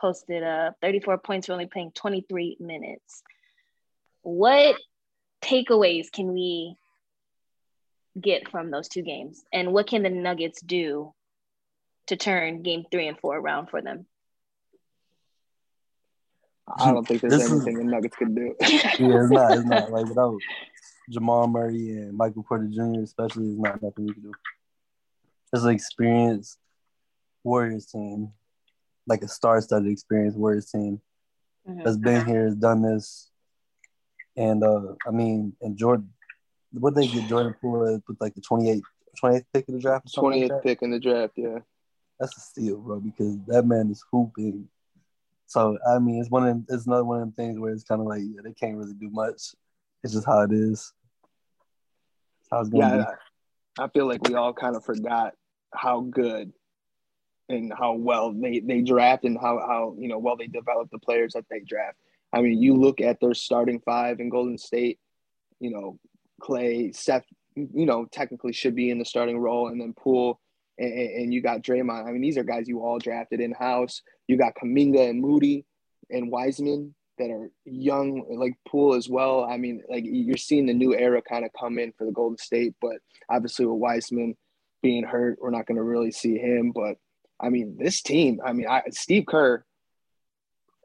posted 0.00 0.42
uh, 0.42 0.72
34 0.82 1.18
points 1.18 1.46
for 1.46 1.52
only 1.52 1.66
playing 1.66 1.92
23 1.92 2.56
minutes. 2.58 3.22
What 4.22 4.76
takeaways 5.42 6.10
can 6.10 6.32
we 6.32 6.76
get 8.20 8.50
from 8.50 8.70
those 8.70 8.88
two 8.88 9.02
games? 9.02 9.44
And 9.52 9.72
what 9.72 9.86
can 9.86 10.02
the 10.02 10.10
Nuggets 10.10 10.60
do 10.60 11.14
to 12.08 12.16
turn 12.16 12.62
game 12.62 12.84
three 12.90 13.06
and 13.06 13.18
four 13.18 13.36
around 13.36 13.68
for 13.68 13.80
them? 13.80 14.06
I 16.76 16.92
don't 16.92 17.06
think 17.06 17.22
there's 17.22 17.34
this 17.34 17.50
anything 17.50 17.78
is, 17.78 17.84
the 17.84 17.90
Nuggets 17.90 18.16
can 18.16 18.34
do. 18.34 18.54
yeah, 18.60 18.92
it's 18.98 19.30
not. 19.30 19.52
It's 19.52 19.64
not. 19.64 19.90
Like 19.90 20.06
without 20.06 20.38
Jamal 21.08 21.46
Murray 21.46 21.90
and 21.90 22.16
Michael 22.16 22.42
Porter 22.42 22.68
Jr., 22.68 23.02
especially, 23.02 23.48
is 23.48 23.58
not 23.58 23.82
nothing 23.82 24.08
you 24.08 24.14
can 24.14 24.22
do. 24.22 24.32
It's 25.52 25.64
an 25.64 25.70
experienced 25.70 26.58
Warriors 27.44 27.86
team, 27.86 28.32
like 29.06 29.22
a 29.22 29.28
star-studded 29.28 29.90
experience 29.90 30.34
Warriors 30.34 30.70
team 30.70 31.00
mm-hmm. 31.68 31.80
has 31.80 31.96
been 31.96 32.26
here, 32.26 32.44
has 32.44 32.56
done 32.56 32.82
this, 32.82 33.30
and 34.36 34.62
uh, 34.62 34.94
I 35.06 35.10
mean, 35.10 35.54
and 35.60 35.76
Jordan, 35.76 36.10
what 36.72 36.94
they 36.94 37.06
get 37.06 37.28
Jordan 37.28 37.54
Poole 37.60 38.00
with 38.06 38.20
like 38.20 38.34
the 38.34 38.40
28th, 38.40 38.82
28th 39.22 39.44
pick 39.52 39.68
in 39.68 39.74
the 39.74 39.80
draft, 39.80 40.08
28th 40.14 40.50
like 40.50 40.62
pick 40.62 40.82
in 40.82 40.90
the 40.90 41.00
draft, 41.00 41.32
yeah. 41.36 41.58
that's 42.20 42.36
a 42.36 42.40
steal, 42.40 42.78
bro, 42.78 43.00
because 43.00 43.36
that 43.46 43.66
man 43.66 43.90
is 43.90 44.04
hooping. 44.10 44.68
So 45.46 45.78
I 45.88 45.98
mean, 45.98 46.20
it's 46.20 46.30
one 46.30 46.42
of 46.42 46.48
them, 46.48 46.66
it's 46.68 46.86
another 46.86 47.04
one 47.04 47.20
of 47.20 47.22
them 47.22 47.32
things 47.32 47.58
where 47.58 47.72
it's 47.72 47.84
kind 47.84 48.00
of 48.00 48.06
like 48.06 48.20
yeah, 48.22 48.42
they 48.44 48.52
can't 48.52 48.76
really 48.76 48.94
do 48.94 49.10
much. 49.10 49.54
It's 50.04 50.12
just 50.12 50.26
how 50.26 50.42
it 50.42 50.52
is. 50.52 50.92
How 52.50 52.60
it's 52.60 52.70
yeah, 52.72 52.96
be. 53.76 53.82
I 53.82 53.88
feel 53.88 54.06
like 54.06 54.26
we 54.26 54.34
all 54.34 54.52
kind 54.52 54.76
of 54.76 54.84
forgot 54.84 55.34
how 55.74 56.00
good 56.00 56.52
and 57.48 57.72
how 57.76 57.94
well 57.94 58.32
they 58.32 58.60
they 58.60 58.82
draft 58.82 59.24
and 59.24 59.38
how 59.38 59.58
how 59.58 59.94
you 59.98 60.08
know 60.08 60.18
well 60.18 60.36
they 60.36 60.46
develop 60.46 60.88
the 60.90 60.98
players 60.98 61.32
that 61.34 61.44
they 61.50 61.60
draft. 61.60 61.96
I 62.32 62.42
mean, 62.42 62.60
you 62.60 62.74
look 62.74 63.00
at 63.00 63.20
their 63.20 63.34
starting 63.34 63.80
five 63.80 64.20
in 64.20 64.28
Golden 64.28 64.58
State. 64.58 64.98
You 65.60 65.70
know, 65.70 65.98
Clay, 66.40 66.92
Seth. 66.92 67.24
You 67.56 67.86
know, 67.86 68.04
technically 68.04 68.52
should 68.52 68.76
be 68.76 68.90
in 68.90 68.98
the 69.00 69.04
starting 69.04 69.38
role, 69.38 69.68
and 69.68 69.80
then 69.80 69.92
Poole 69.92 70.38
and, 70.78 70.92
and 70.92 71.34
you 71.34 71.42
got 71.42 71.62
Draymond. 71.62 72.06
I 72.06 72.12
mean, 72.12 72.22
these 72.22 72.38
are 72.38 72.44
guys 72.44 72.68
you 72.68 72.82
all 72.82 72.98
drafted 72.98 73.40
in 73.40 73.52
house. 73.52 74.02
You 74.26 74.36
got 74.36 74.54
Kuminga 74.54 75.08
and 75.08 75.20
Moody 75.20 75.64
and 76.10 76.30
Wiseman 76.30 76.94
that 77.18 77.30
are 77.30 77.50
young, 77.64 78.24
like 78.38 78.54
Poole 78.66 78.94
as 78.94 79.08
well. 79.08 79.44
I 79.44 79.56
mean, 79.56 79.82
like 79.88 80.04
you're 80.06 80.36
seeing 80.36 80.66
the 80.66 80.74
new 80.74 80.94
era 80.94 81.22
kind 81.22 81.44
of 81.44 81.50
come 81.58 81.78
in 81.78 81.92
for 81.92 82.04
the 82.04 82.12
Golden 82.12 82.38
State, 82.38 82.74
but 82.80 82.96
obviously 83.28 83.66
with 83.66 83.78
Wiseman 83.78 84.36
being 84.82 85.04
hurt, 85.04 85.38
we're 85.40 85.50
not 85.50 85.66
going 85.66 85.76
to 85.76 85.82
really 85.82 86.10
see 86.10 86.38
him. 86.38 86.72
But 86.72 86.96
I 87.40 87.48
mean, 87.48 87.76
this 87.78 88.02
team, 88.02 88.40
I 88.44 88.52
mean, 88.52 88.66
I, 88.68 88.82
Steve 88.90 89.24
Kerr, 89.26 89.64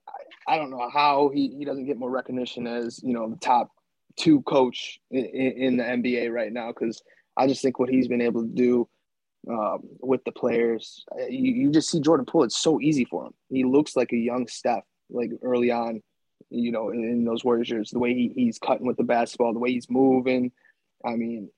I, 0.07 0.55
I, 0.55 0.57
don't 0.57 0.71
know 0.71 0.89
how 0.89 1.29
he, 1.33 1.55
he 1.57 1.65
doesn't 1.65 1.85
get 1.85 1.97
more 1.97 2.11
recognition 2.11 2.67
as, 2.67 3.01
you 3.03 3.13
know, 3.13 3.29
the 3.29 3.37
top 3.37 3.71
two 4.17 4.41
coach 4.41 4.99
in, 5.11 5.25
in 5.25 5.77
the 5.77 5.83
NBA 5.83 6.31
right 6.31 6.51
now 6.51 6.67
because 6.67 7.01
I 7.37 7.47
just 7.47 7.61
think 7.61 7.79
what 7.79 7.89
he's 7.89 8.07
been 8.07 8.21
able 8.21 8.43
to 8.43 8.49
do 8.49 8.87
um, 9.49 9.81
with 9.99 10.23
the 10.23 10.31
players. 10.31 11.03
You, 11.29 11.53
you 11.53 11.71
just 11.71 11.89
see 11.89 11.99
Jordan 11.99 12.25
Poole. 12.25 12.43
It's 12.43 12.61
so 12.61 12.79
easy 12.79 13.05
for 13.05 13.25
him. 13.25 13.33
He 13.49 13.63
looks 13.63 13.95
like 13.95 14.13
a 14.13 14.17
young 14.17 14.47
Steph, 14.47 14.85
like 15.09 15.31
early 15.41 15.71
on, 15.71 16.01
you 16.49 16.71
know, 16.71 16.89
in, 16.89 17.03
in 17.03 17.25
those 17.25 17.43
Warriors 17.43 17.69
years. 17.69 17.91
The 17.91 17.99
way 17.99 18.13
he, 18.13 18.31
he's 18.35 18.59
cutting 18.59 18.87
with 18.87 18.97
the 18.97 19.03
basketball, 19.03 19.53
the 19.53 19.59
way 19.59 19.71
he's 19.71 19.89
moving. 19.89 20.51
I 21.05 21.15
mean, 21.15 21.49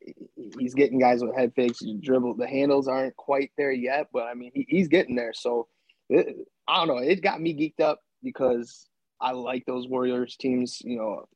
he's 0.58 0.74
getting 0.74 1.00
guys 1.00 1.22
with 1.22 1.36
head 1.36 1.54
fakes, 1.56 1.82
dribble. 2.02 2.36
The 2.36 2.48
handles 2.48 2.88
aren't 2.88 3.16
quite 3.16 3.52
there 3.58 3.72
yet, 3.72 4.08
but 4.12 4.24
I 4.24 4.34
mean, 4.34 4.52
he, 4.54 4.66
he's 4.68 4.88
getting 4.88 5.16
there. 5.16 5.34
So 5.34 5.68
it, 6.10 6.36
I 6.68 6.78
don't 6.78 6.88
know. 6.88 6.98
It 6.98 7.22
got 7.22 7.42
me 7.42 7.54
geeked 7.54 7.84
up 7.84 8.02
because 8.24 8.88
I 9.22 9.32
like 9.32 9.66
those 9.66 9.88
Warriors 9.88 10.36
teams, 10.36 10.82
you 10.84 10.98
know, 10.98 11.28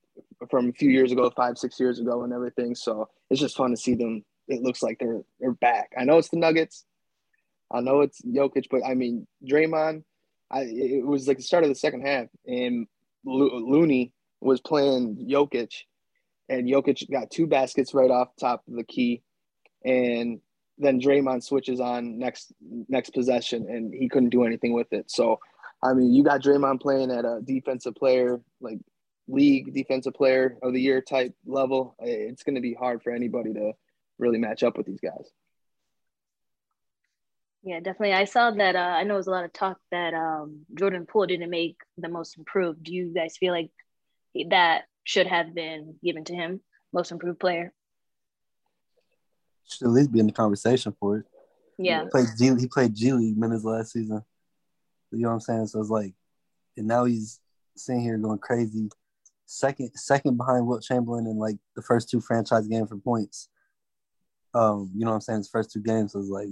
from 0.49 0.69
a 0.69 0.73
few 0.73 0.89
years 0.89 1.11
ago, 1.11 1.29
five, 1.29 1.57
six 1.57 1.79
years 1.79 1.99
ago, 1.99 2.23
and 2.23 2.33
everything. 2.33 2.73
So 2.73 3.09
it's 3.29 3.39
just 3.39 3.55
fun 3.55 3.69
to 3.69 3.77
see 3.77 3.93
them 3.93 4.23
it 4.49 4.63
looks 4.63 4.83
like 4.83 4.97
they're 4.99 5.21
they're 5.39 5.53
back. 5.53 5.93
I 5.97 6.03
know 6.03 6.17
it's 6.17 6.29
the 6.29 6.37
Nuggets. 6.37 6.83
I 7.71 7.81
know 7.81 8.01
it's 8.01 8.21
Jokic, 8.23 8.65
but 8.69 8.81
I 8.85 8.95
mean 8.95 9.27
Draymond. 9.47 10.03
I 10.51 10.61
it 10.61 11.05
was 11.05 11.27
like 11.27 11.37
the 11.37 11.43
start 11.43 11.63
of 11.63 11.69
the 11.69 11.75
second 11.75 12.01
half, 12.01 12.27
and 12.45 12.87
Looney 13.25 14.13
was 14.41 14.61
playing 14.61 15.27
Jokic, 15.29 15.73
and 16.47 16.67
Jokic 16.67 17.09
got 17.11 17.31
two 17.31 17.47
baskets 17.47 17.93
right 17.93 18.09
off 18.09 18.29
top 18.39 18.63
of 18.67 18.75
the 18.75 18.83
key, 18.83 19.21
and 19.83 20.39
then 20.77 21.01
Draymond 21.01 21.43
switches 21.43 21.79
on 21.79 22.17
next 22.17 22.53
next 22.87 23.11
possession, 23.11 23.67
and 23.69 23.93
he 23.93 24.09
couldn't 24.09 24.29
do 24.29 24.45
anything 24.45 24.73
with 24.73 24.91
it. 24.93 25.11
So, 25.11 25.39
I 25.83 25.93
mean, 25.93 26.13
you 26.13 26.23
got 26.23 26.41
Draymond 26.41 26.81
playing 26.81 27.11
at 27.11 27.25
a 27.25 27.41
defensive 27.43 27.95
player 27.95 28.39
like 28.61 28.79
league 29.27 29.73
defensive 29.73 30.13
player 30.13 30.57
of 30.63 30.73
the 30.73 30.81
year 30.81 31.01
type 31.01 31.35
level. 31.45 31.95
It's 31.99 32.43
going 32.43 32.55
to 32.55 32.61
be 32.61 32.73
hard 32.73 33.03
for 33.03 33.11
anybody 33.11 33.53
to 33.53 33.73
really 34.17 34.39
match 34.39 34.63
up 34.63 34.77
with 34.77 34.85
these 34.85 34.99
guys. 34.99 35.29
Yeah, 37.63 37.79
definitely. 37.79 38.13
I 38.13 38.23
saw 38.23 38.51
that. 38.51 38.75
Uh, 38.75 38.79
I 38.79 39.03
know 39.03 39.15
there's 39.15 39.27
a 39.27 39.31
lot 39.31 39.43
of 39.43 39.51
talk 39.51 39.77
that 39.91 40.13
um, 40.13 40.65
Jordan 40.73 41.05
Poole 41.05 41.25
didn't 41.25 41.49
make 41.49 41.77
the 41.97 42.07
most 42.07 42.37
improved. 42.37 42.83
Do 42.83 42.93
you 42.93 43.13
guys 43.13 43.37
feel 43.37 43.51
like 43.51 43.71
that 44.49 44.83
should 45.03 45.27
have 45.27 45.53
been 45.53 45.95
given 46.03 46.23
to 46.25 46.35
him, 46.35 46.61
most 46.93 47.11
improved 47.11 47.39
player? 47.39 47.73
Should 49.67 49.87
at 49.87 49.91
least 49.91 50.11
be 50.11 50.19
in 50.19 50.27
the 50.27 50.33
conversation 50.33 50.95
for 50.99 51.17
it. 51.17 51.25
Yeah. 51.77 52.03
He 52.03 52.09
played 52.09 52.27
G, 52.37 52.51
he 52.59 52.67
played 52.67 52.95
G 52.95 53.11
League 53.11 53.37
minutes 53.37 53.63
last 53.63 53.91
season. 53.91 54.23
You 55.11 55.19
know 55.19 55.29
what 55.29 55.33
I'm 55.35 55.39
saying? 55.41 55.67
So 55.67 55.81
it's 55.81 55.89
like, 55.89 56.13
and 56.77 56.87
now 56.87 57.05
he's 57.05 57.39
sitting 57.75 58.01
here 58.01 58.17
going 58.17 58.39
crazy. 58.39 58.89
Second, 59.45 59.91
second 59.95 60.37
behind 60.37 60.67
Wilt 60.67 60.83
Chamberlain 60.83 61.27
in 61.27 61.37
like 61.37 61.57
the 61.75 61.81
first 61.81 62.09
two 62.09 62.21
franchise 62.21 62.67
games 62.67 62.89
for 62.89 62.97
points. 62.97 63.49
Um, 64.53 64.91
you 64.95 65.03
know 65.03 65.11
what 65.11 65.15
I'm 65.15 65.21
saying? 65.21 65.39
His 65.39 65.49
first 65.49 65.71
two 65.71 65.81
games 65.81 66.13
was 66.13 66.29
like 66.29 66.49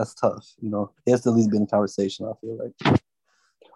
that's 0.00 0.14
tough. 0.14 0.54
You 0.60 0.70
know, 0.70 0.92
he 1.04 1.10
has 1.10 1.22
to 1.22 1.30
at 1.30 1.36
least 1.36 1.50
be 1.50 1.58
in 1.58 1.64
the 1.64 1.70
conversation. 1.70 2.26
I 2.26 2.32
feel 2.40 2.58
like. 2.58 3.00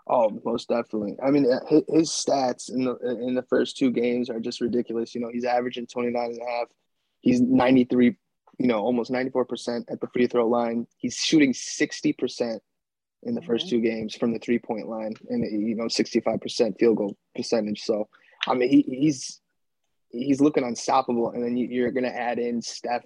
Oh, 0.07 0.41
most 0.45 0.69
definitely. 0.69 1.17
I 1.25 1.31
mean, 1.31 1.51
uh, 1.51 1.61
his, 1.67 1.83
his 1.89 2.11
stats 2.11 2.71
in 2.71 2.85
the 2.85 2.97
in 3.27 3.35
the 3.35 3.43
first 3.43 3.77
two 3.77 3.91
games 3.91 4.31
are 4.31 4.41
just 4.41 4.61
ridiculous. 4.61 5.15
You 5.15 5.21
know, 5.21 5.31
he's 5.33 5.45
averaging 5.45 5.87
29 5.87 6.23
and 6.23 6.41
a 6.41 6.51
half. 6.51 6.69
He's 7.21 7.41
93, 7.41 8.17
you 8.59 8.67
know, 8.67 8.81
almost 8.81 9.11
94% 9.11 9.85
at 9.91 10.01
the 10.01 10.09
free 10.09 10.27
throw 10.27 10.47
line. 10.47 10.87
He's 10.99 11.17
shooting 11.17 11.55
60% 11.55 12.59
in 13.23 13.35
the 13.35 13.41
first 13.41 13.67
mm-hmm. 13.67 13.77
two 13.77 13.81
games 13.81 14.15
from 14.15 14.33
the 14.33 14.39
three 14.39 14.59
point 14.59 14.89
line 14.89 15.15
and, 15.31 15.43
you 15.43 15.75
know, 15.75 15.85
65% 15.85 16.79
field 16.79 16.97
goal 16.99 17.17
percentage. 17.35 17.81
So, 17.81 18.09
I 18.47 18.53
mean, 18.53 18.69
he, 18.69 18.83
he's 18.83 19.41
he's 20.11 20.41
looking 20.41 20.65
unstoppable. 20.65 21.31
And 21.31 21.43
then 21.43 21.57
you, 21.57 21.87
are 21.87 21.91
going 21.91 22.05
to 22.05 22.15
add 22.15 22.39
in 22.39 22.63
Steph 22.63 23.05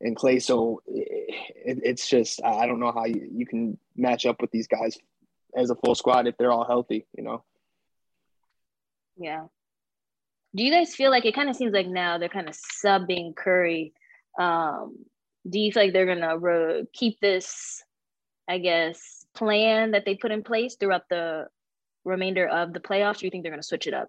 and 0.00 0.16
Clay. 0.16 0.38
So 0.38 0.82
it, 0.86 1.78
it's 1.82 2.08
just, 2.08 2.42
I 2.44 2.66
don't 2.66 2.80
know 2.80 2.92
how 2.92 3.04
you, 3.04 3.28
you 3.32 3.46
can 3.46 3.78
match 3.96 4.26
up 4.26 4.40
with 4.40 4.50
these 4.50 4.66
guys 4.66 4.98
as 5.56 5.70
a 5.70 5.74
full 5.74 5.94
squad 5.94 6.26
if 6.26 6.36
they're 6.36 6.52
all 6.52 6.66
healthy, 6.66 7.06
you 7.16 7.24
know? 7.24 7.44
Yeah. 9.16 9.44
Do 10.54 10.62
you 10.62 10.70
guys 10.70 10.94
feel 10.94 11.10
like 11.10 11.24
it 11.24 11.34
kind 11.34 11.48
of 11.48 11.56
seems 11.56 11.72
like 11.72 11.86
now 11.86 12.18
they're 12.18 12.28
kind 12.28 12.48
of 12.48 12.56
subbing 12.56 13.34
Curry? 13.34 13.92
Um, 14.38 14.96
do 15.48 15.58
you 15.58 15.72
feel 15.72 15.84
like 15.84 15.92
they're 15.92 16.06
going 16.06 16.20
to 16.20 16.38
re- 16.38 16.86
keep 16.92 17.20
this, 17.20 17.82
I 18.48 18.58
guess, 18.58 19.26
plan 19.34 19.92
that 19.92 20.04
they 20.04 20.14
put 20.14 20.32
in 20.32 20.42
place 20.42 20.76
throughout 20.76 21.08
the 21.08 21.46
remainder 22.04 22.46
of 22.46 22.72
the 22.72 22.80
playoffs? 22.80 23.18
Do 23.18 23.26
you 23.26 23.30
think 23.30 23.44
they're 23.44 23.52
going 23.52 23.62
to 23.62 23.66
switch 23.66 23.86
it 23.86 23.94
up? 23.94 24.08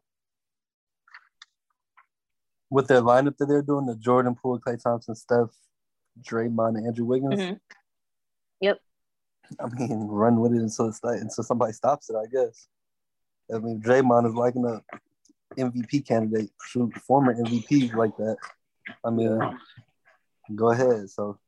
with 2.69 2.87
their 2.87 3.01
lineup 3.01 3.37
that 3.37 3.45
they're 3.47 3.61
doing, 3.61 3.85
the 3.85 3.95
Jordan 3.95 4.35
Poole, 4.35 4.59
Clay 4.59 4.77
Thomson, 4.81 5.15
Steph, 5.15 5.49
Draymond, 6.21 6.77
and 6.77 6.87
Andrew 6.87 7.05
Wiggins. 7.05 7.35
Mm-hmm. 7.35 7.53
Yep. 8.61 8.79
I 9.59 9.67
mean, 9.67 10.07
run 10.09 10.39
with 10.39 10.53
it 10.53 10.61
until 10.61 10.87
it's 10.87 11.03
like, 11.03 11.19
until 11.21 11.43
somebody 11.43 11.73
stops 11.73 12.09
it. 12.09 12.15
I 12.15 12.25
guess. 12.31 12.67
I 13.53 13.59
mean, 13.59 13.81
Draymond 13.81 14.27
is 14.27 14.33
like 14.33 14.55
an 14.55 14.81
MVP 15.57 16.07
candidate, 16.07 16.49
former 17.05 17.33
MVP 17.33 17.93
like 17.93 18.15
that. 18.17 18.37
I 19.05 19.09
mean, 19.09 19.39
go 20.55 20.71
ahead. 20.71 21.09
So. 21.09 21.39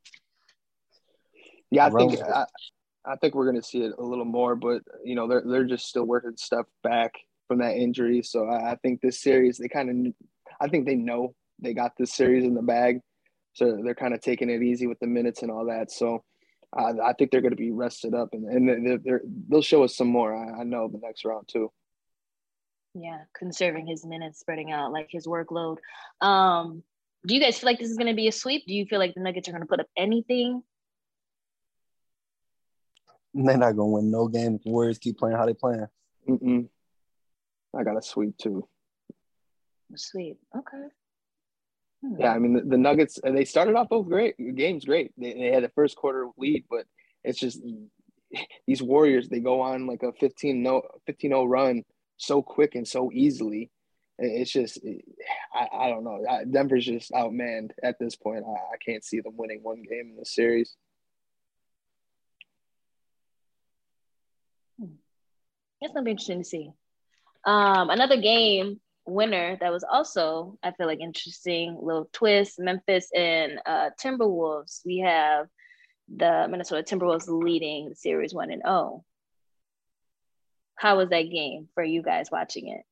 Yeah, 1.70 1.86
I 1.86 1.90
think 1.90 2.20
I, 2.20 2.46
I 3.04 3.16
think 3.16 3.34
we're 3.34 3.46
gonna 3.46 3.62
see 3.62 3.82
it 3.82 3.94
a 3.98 4.02
little 4.02 4.24
more, 4.24 4.56
but 4.56 4.82
you 5.04 5.14
know 5.14 5.28
they're 5.28 5.44
they're 5.46 5.64
just 5.64 5.86
still 5.86 6.04
working 6.04 6.36
stuff 6.36 6.66
back 6.82 7.14
from 7.48 7.58
that 7.58 7.76
injury. 7.76 8.22
So 8.22 8.46
I, 8.46 8.72
I 8.72 8.76
think 8.76 9.00
this 9.00 9.20
series 9.20 9.58
they 9.58 9.68
kind 9.68 10.06
of 10.06 10.12
I 10.60 10.68
think 10.68 10.86
they 10.86 10.96
know 10.96 11.34
they 11.60 11.74
got 11.74 11.92
this 11.96 12.12
series 12.12 12.44
in 12.44 12.54
the 12.54 12.62
bag, 12.62 13.00
so 13.60 13.78
they're 13.84 13.94
kind 13.94 14.14
of 14.14 14.22
taking 14.22 14.48
it 14.48 14.62
easy 14.62 14.86
with 14.86 14.98
the 15.00 15.06
minutes 15.06 15.42
and 15.42 15.50
all 15.50 15.66
that. 15.66 15.92
So 15.92 16.24
uh, 16.74 16.94
I 17.04 17.12
think 17.12 17.30
they're 17.30 17.42
going 17.42 17.50
to 17.50 17.56
be 17.56 17.70
rested 17.70 18.14
up, 18.14 18.30
and 18.32 18.48
and 18.48 19.04
they 19.04 19.12
will 19.50 19.60
show 19.60 19.84
us 19.84 19.94
some 19.94 20.08
more. 20.08 20.34
I, 20.34 20.60
I 20.60 20.64
know 20.64 20.88
the 20.88 20.98
next 21.02 21.26
round 21.26 21.46
too. 21.46 21.70
Yeah, 22.94 23.18
conserving 23.36 23.86
his 23.86 24.06
minutes, 24.06 24.40
spreading 24.40 24.72
out 24.72 24.92
like 24.92 25.08
his 25.10 25.26
workload. 25.26 25.76
Um, 26.22 26.82
do 27.26 27.34
you 27.34 27.40
guys 27.40 27.58
feel 27.58 27.68
like 27.68 27.78
this 27.78 27.90
is 27.90 27.98
going 27.98 28.08
to 28.08 28.16
be 28.16 28.28
a 28.28 28.32
sweep? 28.32 28.64
Do 28.66 28.72
you 28.72 28.86
feel 28.86 28.98
like 28.98 29.12
the 29.14 29.20
Nuggets 29.20 29.46
are 29.48 29.52
going 29.52 29.62
to 29.62 29.68
put 29.68 29.80
up 29.80 29.88
anything? 29.94 30.62
They're 33.34 33.58
not 33.58 33.76
going 33.76 33.90
to 33.90 33.94
win 33.94 34.10
no 34.10 34.26
game 34.26 34.54
if 34.54 34.62
the 34.62 34.70
Warriors 34.70 34.98
keep 34.98 35.18
playing 35.18 35.36
how 35.36 35.44
they 35.44 35.52
playing. 35.52 35.86
Mm-mm. 36.26 36.68
I 37.78 37.84
got 37.84 37.98
a 37.98 38.02
sweep 38.02 38.38
too. 38.38 38.66
A 39.94 39.98
sweep. 39.98 40.38
Okay. 40.56 40.88
Hmm. 42.02 42.14
Yeah, 42.18 42.32
I 42.32 42.38
mean 42.38 42.54
the, 42.54 42.62
the, 42.62 42.78
Nuggets 42.78 43.18
they 43.22 43.44
started 43.44 43.74
off 43.74 43.88
both 43.88 44.06
great 44.06 44.36
games 44.56 44.84
great. 44.84 45.12
They, 45.18 45.34
they 45.34 45.50
had 45.52 45.64
the 45.64 45.68
first 45.70 45.96
quarter 45.96 46.28
lead, 46.38 46.64
but 46.70 46.84
it's 47.24 47.38
just 47.38 47.60
these 48.66 48.82
Warriors 48.82 49.28
they 49.28 49.40
go 49.40 49.60
on 49.60 49.86
like 49.86 50.02
a 50.02 50.12
15 50.12 50.62
no 50.62 50.82
15 51.06 51.30
0 51.30 51.44
run 51.44 51.84
so 52.16 52.42
quick 52.42 52.74
and 52.74 52.86
so 52.86 53.10
easily. 53.12 53.70
It's 54.18 54.50
just 54.50 54.78
I, 55.54 55.68
I 55.72 55.88
don't 55.88 56.04
know. 56.04 56.20
Denver's 56.50 56.86
just 56.86 57.10
outmanned 57.12 57.70
at 57.82 57.98
this 57.98 58.16
point. 58.16 58.44
I, 58.46 58.52
I 58.52 58.76
can't 58.84 59.04
see 59.04 59.20
them 59.20 59.36
winning 59.36 59.60
one 59.62 59.82
game 59.82 60.10
in 60.10 60.16
the 60.18 60.26
series. 60.26 60.76
Hmm. 64.78 64.94
That's 65.80 65.92
gonna 65.92 66.04
be 66.04 66.12
interesting 66.12 66.42
to 66.42 66.44
see. 66.44 66.70
Um, 67.44 67.88
another 67.88 68.20
game 68.20 68.80
winner 69.06 69.56
that 69.60 69.72
was 69.72 69.84
also 69.84 70.58
I 70.62 70.72
feel 70.72 70.86
like 70.86 71.00
interesting 71.00 71.78
little 71.80 72.08
twist 72.12 72.58
Memphis 72.58 73.10
and 73.14 73.60
uh, 73.66 73.90
Timberwolves. 74.02 74.80
We 74.84 74.98
have 74.98 75.48
the 76.14 76.46
Minnesota 76.50 76.82
Timberwolves 76.82 77.28
leading 77.28 77.88
the 77.88 77.94
series 77.94 78.34
one 78.34 78.50
and 78.50 78.62
oh. 78.64 79.04
How 80.76 80.96
was 80.96 81.10
that 81.10 81.30
game 81.30 81.68
for 81.74 81.84
you 81.84 82.02
guys 82.02 82.30
watching 82.30 82.68
it? 82.68 82.82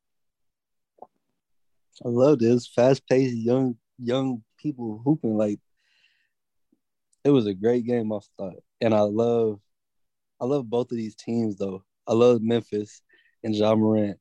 I 2.04 2.08
loved 2.08 2.42
it. 2.42 2.50
It 2.50 2.54
was 2.54 2.66
fast 2.66 3.08
paced, 3.08 3.34
young 3.34 3.76
young 3.98 4.42
people 4.58 5.00
hooping. 5.04 5.36
Like 5.36 5.58
it 7.24 7.30
was 7.30 7.46
a 7.46 7.54
great 7.54 7.86
game. 7.86 8.12
I 8.12 8.18
thought, 8.36 8.62
and 8.80 8.94
I 8.94 9.00
love, 9.00 9.60
I 10.40 10.44
love 10.44 10.68
both 10.68 10.92
of 10.92 10.96
these 10.96 11.14
teams 11.14 11.56
though. 11.56 11.82
I 12.06 12.12
love 12.12 12.40
Memphis 12.42 13.02
and 13.42 13.54
Ja 13.54 13.74
Morant, 13.74 14.18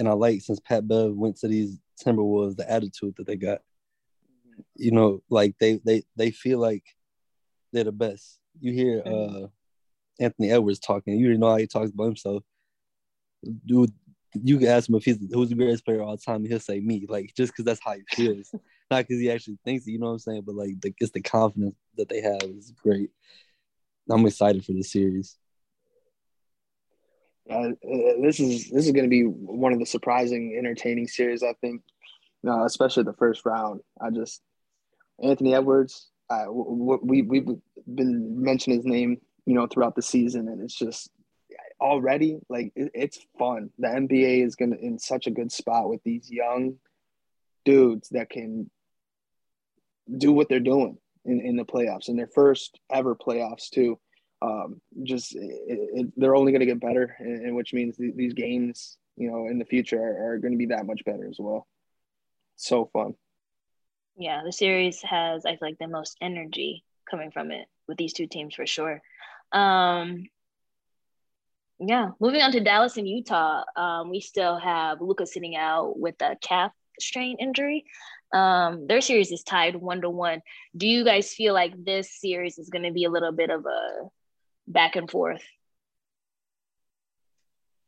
and 0.00 0.08
I 0.08 0.12
like 0.12 0.40
since 0.40 0.58
Pat 0.58 0.88
Bev 0.88 1.12
went 1.14 1.36
to 1.36 1.48
these 1.48 1.78
Timberwolves, 2.02 2.56
the 2.56 2.68
attitude 2.68 3.14
that 3.18 3.26
they 3.26 3.36
got. 3.36 3.60
You 4.74 4.92
know, 4.92 5.22
like 5.30 5.54
they 5.60 5.78
they 5.84 6.02
they 6.16 6.30
feel 6.30 6.58
like 6.58 6.84
they're 7.72 7.84
the 7.84 7.92
best. 7.92 8.40
You 8.58 8.72
hear 8.72 9.02
uh 9.04 9.46
Anthony 10.18 10.50
Edwards 10.50 10.80
talking. 10.80 11.18
You 11.18 11.36
know 11.36 11.50
how 11.50 11.56
he 11.56 11.66
talks 11.66 11.90
about 11.90 12.04
himself. 12.04 12.42
Dude, 13.66 13.92
you 14.42 14.58
can 14.58 14.68
ask 14.68 14.88
him 14.88 14.94
if 14.94 15.04
he's 15.04 15.18
who's 15.32 15.50
the 15.50 15.54
greatest 15.54 15.84
player 15.84 16.00
of 16.00 16.08
all 16.08 16.16
time, 16.16 16.44
he'll 16.44 16.60
say 16.60 16.80
me. 16.80 17.06
Like 17.08 17.32
just 17.36 17.52
because 17.52 17.66
that's 17.66 17.80
how 17.84 17.92
he 17.92 18.02
feels, 18.10 18.50
not 18.90 19.06
because 19.06 19.20
he 19.20 19.30
actually 19.30 19.58
thinks 19.64 19.86
it. 19.86 19.92
You 19.92 19.98
know 19.98 20.06
what 20.06 20.12
I'm 20.12 20.18
saying? 20.18 20.42
But 20.46 20.54
like, 20.54 20.80
the, 20.80 20.94
it's 20.98 21.12
the 21.12 21.20
confidence 21.20 21.76
that 21.96 22.08
they 22.08 22.22
have 22.22 22.42
is 22.42 22.72
great. 22.82 23.10
I'm 24.10 24.26
excited 24.26 24.64
for 24.64 24.72
the 24.72 24.82
series. 24.82 25.36
Uh, 27.48 27.70
this 28.20 28.40
is 28.40 28.70
this 28.70 28.86
is 28.86 28.92
going 28.92 29.04
to 29.04 29.10
be 29.10 29.22
one 29.22 29.72
of 29.72 29.78
the 29.78 29.86
surprising, 29.86 30.56
entertaining 30.58 31.06
series. 31.06 31.42
I 31.42 31.54
think, 31.60 31.82
uh, 32.46 32.64
especially 32.64 33.04
the 33.04 33.14
first 33.14 33.44
round. 33.44 33.80
I 34.00 34.10
just 34.10 34.42
Anthony 35.22 35.54
Edwards. 35.54 36.08
Uh, 36.28 36.46
we 36.48 37.22
we've 37.22 37.48
been 37.92 38.42
mentioning 38.42 38.78
his 38.78 38.86
name, 38.86 39.20
you 39.46 39.54
know, 39.54 39.66
throughout 39.66 39.96
the 39.96 40.02
season, 40.02 40.48
and 40.48 40.62
it's 40.62 40.76
just 40.76 41.10
already 41.80 42.38
like 42.48 42.72
it, 42.76 42.90
it's 42.94 43.18
fun. 43.38 43.70
The 43.78 43.88
NBA 43.88 44.44
is 44.44 44.54
gonna 44.56 44.76
in 44.76 44.98
such 44.98 45.26
a 45.26 45.30
good 45.30 45.50
spot 45.50 45.88
with 45.88 46.02
these 46.04 46.30
young 46.30 46.76
dudes 47.64 48.08
that 48.10 48.30
can 48.30 48.70
do 50.18 50.32
what 50.32 50.48
they're 50.48 50.60
doing 50.60 50.98
in, 51.24 51.40
in 51.40 51.56
the 51.56 51.64
playoffs 51.64 52.08
in 52.08 52.16
their 52.16 52.28
first 52.28 52.78
ever 52.90 53.14
playoffs 53.14 53.70
too. 53.70 53.98
Um, 54.42 54.80
just 55.02 55.34
it, 55.34 55.40
it, 55.68 56.12
they're 56.16 56.36
only 56.36 56.52
going 56.52 56.60
to 56.60 56.66
get 56.66 56.80
better, 56.80 57.14
and, 57.18 57.46
and 57.46 57.56
which 57.56 57.74
means 57.74 57.96
th- 57.96 58.14
these 58.16 58.32
games, 58.32 58.96
you 59.16 59.30
know, 59.30 59.46
in 59.46 59.58
the 59.58 59.64
future 59.64 60.00
are, 60.00 60.32
are 60.32 60.38
going 60.38 60.52
to 60.52 60.58
be 60.58 60.66
that 60.66 60.86
much 60.86 61.04
better 61.04 61.28
as 61.28 61.36
well. 61.38 61.66
So 62.56 62.90
fun. 62.92 63.14
Yeah, 64.16 64.42
the 64.44 64.52
series 64.52 65.00
has 65.02 65.44
I 65.46 65.56
feel 65.56 65.68
like 65.68 65.78
the 65.78 65.88
most 65.88 66.16
energy 66.20 66.84
coming 67.10 67.30
from 67.30 67.50
it 67.50 67.66
with 67.86 67.98
these 67.98 68.12
two 68.12 68.26
teams 68.26 68.54
for 68.54 68.66
sure. 68.66 69.02
Um, 69.52 70.26
yeah, 71.78 72.10
moving 72.20 72.42
on 72.42 72.52
to 72.52 72.60
Dallas 72.60 72.98
and 72.98 73.08
Utah, 73.08 73.64
um, 73.76 74.10
we 74.10 74.20
still 74.20 74.58
have 74.58 75.00
Luka 75.00 75.26
sitting 75.26 75.56
out 75.56 75.98
with 75.98 76.20
a 76.20 76.36
calf 76.40 76.72
strain 76.98 77.38
injury. 77.40 77.84
Um, 78.32 78.86
their 78.86 79.00
series 79.00 79.32
is 79.32 79.42
tied 79.42 79.74
one 79.76 80.02
to 80.02 80.10
one. 80.10 80.42
Do 80.76 80.86
you 80.86 81.04
guys 81.04 81.32
feel 81.32 81.54
like 81.54 81.72
this 81.82 82.20
series 82.20 82.58
is 82.58 82.68
going 82.68 82.84
to 82.84 82.92
be 82.92 83.04
a 83.04 83.10
little 83.10 83.32
bit 83.32 83.50
of 83.50 83.64
a 83.64 84.10
back 84.70 84.96
and 84.96 85.10
forth? 85.10 85.42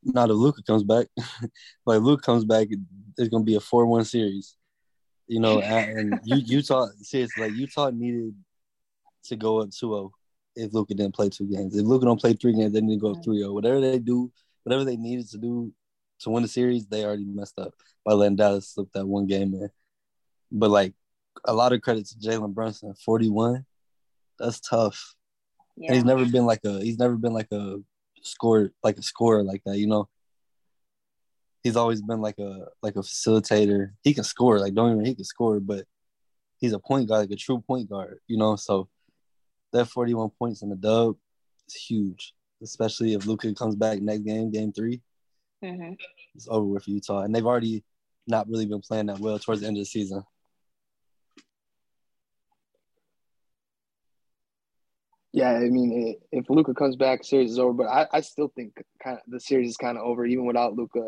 Not 0.04 0.30
if 0.30 0.36
Luka 0.36 0.62
comes 0.62 0.82
back. 0.82 1.06
like 1.86 2.00
Luka 2.00 2.22
comes 2.22 2.44
back, 2.44 2.68
it's 3.16 3.28
going 3.28 3.42
to 3.42 3.46
be 3.46 3.54
a 3.54 3.60
four-one 3.60 4.04
series. 4.04 4.56
You 5.28 5.40
know, 5.40 5.60
and 5.60 6.20
Utah, 6.24 6.88
seriously, 7.00 7.44
like 7.44 7.56
Utah 7.56 7.90
needed 7.90 8.34
to 9.24 9.36
go 9.36 9.60
up 9.60 9.70
2-0 9.70 10.10
if 10.56 10.74
Luka 10.74 10.94
didn't 10.94 11.14
play 11.14 11.28
two 11.28 11.46
games. 11.46 11.76
If 11.76 11.84
Luka 11.84 12.06
don't 12.06 12.20
play 12.20 12.34
three 12.34 12.52
games, 12.52 12.72
they 12.72 12.80
need 12.80 12.96
to 12.96 13.00
go 13.00 13.14
3-0. 13.14 13.54
Whatever 13.54 13.80
they 13.80 13.98
do, 13.98 14.30
whatever 14.64 14.84
they 14.84 14.96
needed 14.96 15.28
to 15.30 15.38
do 15.38 15.72
to 16.20 16.30
win 16.30 16.42
the 16.42 16.48
series, 16.48 16.86
they 16.86 17.04
already 17.04 17.24
messed 17.24 17.58
up 17.58 17.72
by 18.04 18.12
letting 18.12 18.36
Dallas 18.36 18.68
slip 18.68 18.88
that 18.92 19.06
one 19.06 19.26
game 19.26 19.54
in. 19.54 19.70
But 20.50 20.70
like 20.70 20.94
a 21.44 21.54
lot 21.54 21.72
of 21.72 21.80
credit 21.80 22.06
to 22.06 22.16
Jalen 22.16 22.54
Brunson, 22.54 22.94
41. 22.94 23.64
That's 24.38 24.60
tough. 24.60 25.14
Yeah. 25.76 25.88
And 25.88 25.94
he's 25.96 26.04
never 26.04 26.24
been 26.26 26.46
like 26.46 26.64
a 26.64 26.80
he's 26.80 26.98
never 26.98 27.16
been 27.16 27.32
like 27.32 27.50
a 27.52 27.78
score 28.22 28.70
like 28.82 28.98
a 28.98 29.02
scorer 29.02 29.42
like 29.42 29.62
that, 29.64 29.78
you 29.78 29.86
know. 29.86 30.08
He's 31.62 31.76
always 31.76 32.02
been 32.02 32.20
like 32.20 32.38
a 32.38 32.66
like 32.82 32.96
a 32.96 33.00
facilitator. 33.00 33.92
He 34.02 34.14
can 34.14 34.24
score, 34.24 34.58
like 34.58 34.74
don't 34.74 34.92
even 34.92 35.04
he 35.04 35.14
can 35.14 35.24
score, 35.24 35.60
but 35.60 35.86
he's 36.58 36.72
a 36.72 36.78
point 36.78 37.08
guard, 37.08 37.22
like 37.22 37.30
a 37.30 37.36
true 37.36 37.60
point 37.60 37.88
guard, 37.88 38.18
you 38.26 38.36
know. 38.36 38.56
So 38.56 38.88
that 39.72 39.86
41 39.86 40.30
points 40.30 40.62
in 40.62 40.70
the 40.70 40.76
dub 40.76 41.16
is 41.68 41.74
huge, 41.74 42.34
especially 42.62 43.14
if 43.14 43.26
Luka 43.26 43.52
comes 43.54 43.76
back 43.76 44.00
next 44.00 44.24
game, 44.24 44.50
game 44.50 44.72
3 44.72 45.00
mm-hmm. 45.64 45.92
It's 46.34 46.48
over 46.48 46.66
with 46.66 46.88
Utah, 46.88 47.22
and 47.22 47.34
they've 47.34 47.46
already 47.46 47.84
not 48.26 48.48
really 48.48 48.66
been 48.66 48.80
playing 48.80 49.06
that 49.06 49.18
well 49.18 49.38
towards 49.38 49.60
the 49.60 49.66
end 49.66 49.76
of 49.76 49.82
the 49.82 49.86
season. 49.86 50.22
Yeah, 55.42 55.52
I 55.52 55.70
mean, 55.70 56.16
if 56.30 56.48
Luka 56.48 56.74
comes 56.74 56.96
back, 56.96 57.24
series 57.24 57.52
is 57.52 57.58
over. 57.58 57.72
But 57.72 57.88
I, 57.88 58.06
I 58.12 58.20
still 58.20 58.52
think 58.54 58.82
kind 59.02 59.16
of 59.16 59.22
the 59.26 59.40
series 59.40 59.70
is 59.70 59.76
kind 59.76 59.98
of 59.98 60.04
over 60.04 60.24
even 60.24 60.46
without 60.46 60.74
Luka. 60.74 61.00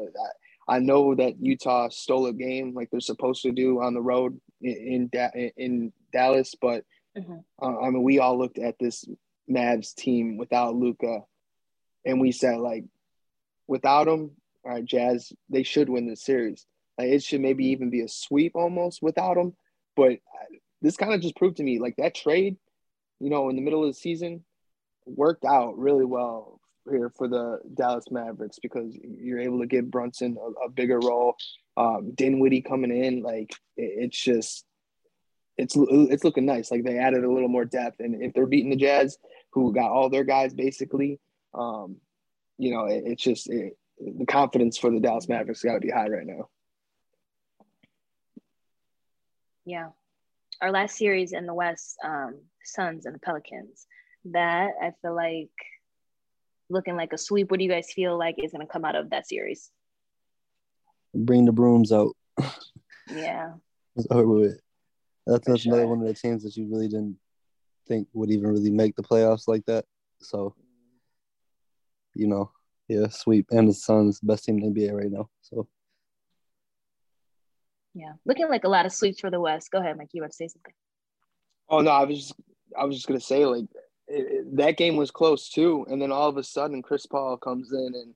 I, 0.68 0.76
I 0.76 0.78
know 0.78 1.14
that 1.14 1.34
Utah 1.40 1.88
stole 1.88 2.26
a 2.26 2.32
game 2.32 2.74
like 2.74 2.90
they're 2.90 3.00
supposed 3.00 3.42
to 3.42 3.52
do 3.52 3.80
on 3.80 3.94
the 3.94 4.02
road 4.02 4.40
in 4.60 5.10
in, 5.12 5.50
in 5.56 5.92
Dallas, 6.12 6.54
but 6.60 6.84
Mm-hmm. 7.16 7.36
Uh, 7.62 7.80
I 7.80 7.90
mean, 7.90 8.02
we 8.02 8.18
all 8.18 8.38
looked 8.38 8.58
at 8.58 8.78
this 8.78 9.04
Mavs 9.50 9.94
team 9.94 10.36
without 10.36 10.74
Luka, 10.74 11.20
and 12.04 12.20
we 12.20 12.32
said 12.32 12.58
like, 12.58 12.84
without 13.66 14.08
him, 14.08 14.32
all 14.64 14.72
right, 14.72 14.84
Jazz, 14.84 15.32
they 15.48 15.62
should 15.62 15.88
win 15.88 16.06
this 16.06 16.24
series. 16.24 16.66
Like 16.98 17.08
it 17.08 17.22
should 17.22 17.40
maybe 17.40 17.66
even 17.66 17.90
be 17.90 18.00
a 18.00 18.08
sweep 18.08 18.52
almost 18.54 19.02
without 19.02 19.36
him. 19.36 19.54
But 19.96 20.18
this 20.82 20.96
kind 20.96 21.14
of 21.14 21.20
just 21.20 21.36
proved 21.36 21.58
to 21.58 21.62
me 21.62 21.78
like 21.78 21.96
that 21.96 22.14
trade, 22.14 22.56
you 23.20 23.30
know, 23.30 23.48
in 23.48 23.56
the 23.56 23.62
middle 23.62 23.82
of 23.82 23.90
the 23.90 23.94
season, 23.94 24.44
worked 25.06 25.44
out 25.44 25.78
really 25.78 26.04
well 26.04 26.60
here 26.90 27.10
for 27.16 27.28
the 27.28 27.60
Dallas 27.74 28.06
Mavericks 28.10 28.58
because 28.60 28.96
you're 29.02 29.40
able 29.40 29.60
to 29.60 29.66
give 29.66 29.90
Brunson 29.90 30.36
a, 30.38 30.66
a 30.66 30.70
bigger 30.70 30.98
role. 30.98 31.36
Um, 31.76 32.12
Dinwiddie 32.14 32.62
coming 32.62 32.96
in, 32.96 33.22
like 33.22 33.52
it, 33.76 33.92
it's 34.04 34.22
just 34.22 34.64
it's 35.56 35.76
it's 35.76 36.24
looking 36.24 36.46
nice. 36.46 36.70
Like 36.70 36.84
they 36.84 36.98
added 36.98 37.24
a 37.24 37.32
little 37.32 37.48
more 37.48 37.64
depth, 37.64 38.00
and 38.00 38.20
if 38.22 38.32
they're 38.32 38.46
beating 38.46 38.70
the 38.70 38.76
Jazz, 38.76 39.18
who 39.52 39.72
got 39.72 39.90
all 39.90 40.10
their 40.10 40.24
guys 40.24 40.52
basically, 40.52 41.20
um, 41.54 41.96
you 42.58 42.72
know, 42.72 42.86
it, 42.86 43.04
it's 43.06 43.22
just 43.22 43.48
it, 43.50 43.76
the 43.98 44.26
confidence 44.26 44.76
for 44.76 44.90
the 44.90 45.00
Dallas 45.00 45.28
Mavericks 45.28 45.62
got 45.62 45.74
to 45.74 45.80
be 45.80 45.90
high 45.90 46.08
right 46.08 46.26
now. 46.26 46.48
Yeah, 49.64 49.88
our 50.60 50.70
last 50.70 50.96
series 50.96 51.32
in 51.32 51.46
the 51.46 51.54
West, 51.54 51.96
um, 52.04 52.40
Suns 52.62 53.06
and 53.06 53.14
the 53.14 53.18
Pelicans. 53.18 53.86
That 54.26 54.70
I 54.80 54.92
feel 55.02 55.14
like 55.14 55.50
looking 56.70 56.96
like 56.96 57.12
a 57.12 57.18
sweep. 57.18 57.50
What 57.50 57.58
do 57.58 57.64
you 57.64 57.70
guys 57.70 57.92
feel 57.92 58.18
like 58.18 58.36
is 58.38 58.52
going 58.52 58.66
to 58.66 58.72
come 58.72 58.84
out 58.84 58.96
of 58.96 59.10
that 59.10 59.26
series? 59.26 59.70
Bring 61.14 61.44
the 61.44 61.52
brooms 61.52 61.92
out. 61.92 62.16
Yeah. 63.10 63.52
it's 63.96 64.06
over 64.10 64.26
with. 64.26 64.60
That's, 65.26 65.46
that's 65.46 65.66
another 65.66 65.86
one 65.86 66.00
of 66.00 66.06
the 66.06 66.14
teams 66.14 66.42
that 66.42 66.56
you 66.56 66.66
really 66.70 66.88
didn't 66.88 67.16
think 67.86 68.08
would 68.12 68.30
even 68.30 68.50
really 68.50 68.70
make 68.70 68.96
the 68.96 69.02
playoffs 69.02 69.46
like 69.46 69.64
that. 69.66 69.84
So, 70.20 70.54
you 72.14 72.26
know, 72.26 72.50
yeah, 72.88 73.08
sweep 73.08 73.46
and 73.50 73.68
the 73.68 73.74
Suns, 73.74 74.20
best 74.20 74.44
team 74.44 74.58
in 74.58 74.72
the 74.72 74.80
NBA 74.80 74.92
right 74.92 75.10
now. 75.10 75.28
So, 75.40 75.66
yeah, 77.94 78.12
looking 78.24 78.48
like 78.48 78.64
a 78.64 78.68
lot 78.68 78.86
of 78.86 78.92
sweeps 78.92 79.20
for 79.20 79.30
the 79.30 79.40
West. 79.40 79.70
Go 79.70 79.78
ahead, 79.78 79.96
Mike. 79.96 80.08
You 80.12 80.22
want 80.22 80.32
to 80.32 80.36
say 80.36 80.48
something? 80.48 80.74
Oh 81.68 81.80
no, 81.80 81.90
I 81.90 82.04
was 82.04 82.18
just, 82.18 82.34
I 82.78 82.84
was 82.84 82.96
just 82.96 83.06
gonna 83.06 83.20
say 83.20 83.46
like 83.46 83.66
it, 84.08 84.26
it, 84.30 84.56
that 84.56 84.76
game 84.76 84.96
was 84.96 85.10
close 85.10 85.48
too, 85.48 85.86
and 85.88 86.00
then 86.02 86.12
all 86.12 86.28
of 86.28 86.36
a 86.36 86.42
sudden 86.42 86.82
Chris 86.82 87.06
Paul 87.06 87.36
comes 87.36 87.72
in 87.72 87.92
and 87.94 88.14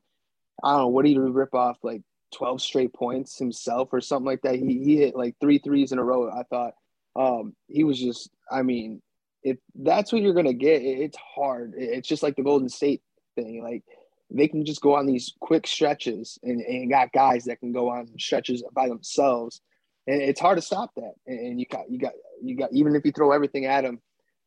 I 0.63 0.73
don't 0.73 0.81
know 0.81 0.89
what 0.89 1.05
did 1.05 1.13
he 1.13 1.19
rip 1.19 1.55
off 1.55 1.79
like 1.83 2.03
twelve 2.35 2.61
straight 2.61 2.93
points 2.93 3.39
himself 3.39 3.89
or 3.93 4.01
something 4.01 4.27
like 4.27 4.43
that. 4.43 4.57
He 4.57 4.83
he 4.83 4.97
hit 4.97 5.17
like 5.17 5.37
three 5.41 5.59
threes 5.59 5.93
in 5.93 5.99
a 5.99 6.05
row. 6.05 6.31
I 6.31 6.43
thought 6.43 6.75
um, 7.17 7.55
he 7.69 7.85
was 7.85 7.99
just, 7.99 8.31
I 8.51 8.63
mean, 8.63 9.03
if 9.43 9.59
that's 9.75 10.13
what 10.13 10.23
you're 10.23 10.35
gonna 10.35 10.53
get, 10.53 10.83
it's 10.83 11.17
hard. 11.17 11.75
It's 11.77 12.09
just 12.09 12.23
like 12.23 12.37
the 12.37 12.43
Golden 12.43 12.69
State 12.69 13.03
thing. 13.35 13.63
Like 13.63 13.85
they 14.31 14.49
can 14.49 14.65
just 14.65 14.81
go 14.81 14.95
on 14.97 15.07
these 15.07 15.35
quick 15.41 15.67
stretches, 15.67 16.39
and, 16.43 16.61
and 16.61 16.91
got 16.91 17.13
guys 17.13 17.45
that 17.45 17.61
can 17.61 17.73
go 17.73 17.89
on 17.89 18.09
stretches 18.19 18.63
by 18.73 18.89
themselves, 18.89 19.61
and 20.07 20.21
it's 20.21 20.41
hard 20.41 20.59
to 20.59 20.63
stop 20.63 20.91
that. 20.97 21.15
And 21.27 21.59
you 21.59 21.67
got, 21.67 21.91
you 21.91 21.99
got, 21.99 22.13
you 22.43 22.57
got. 22.57 22.73
Even 22.73 22.95
if 22.95 23.05
you 23.05 23.13
throw 23.13 23.33
everything 23.33 23.67
at 23.67 23.83
them, 23.83 24.01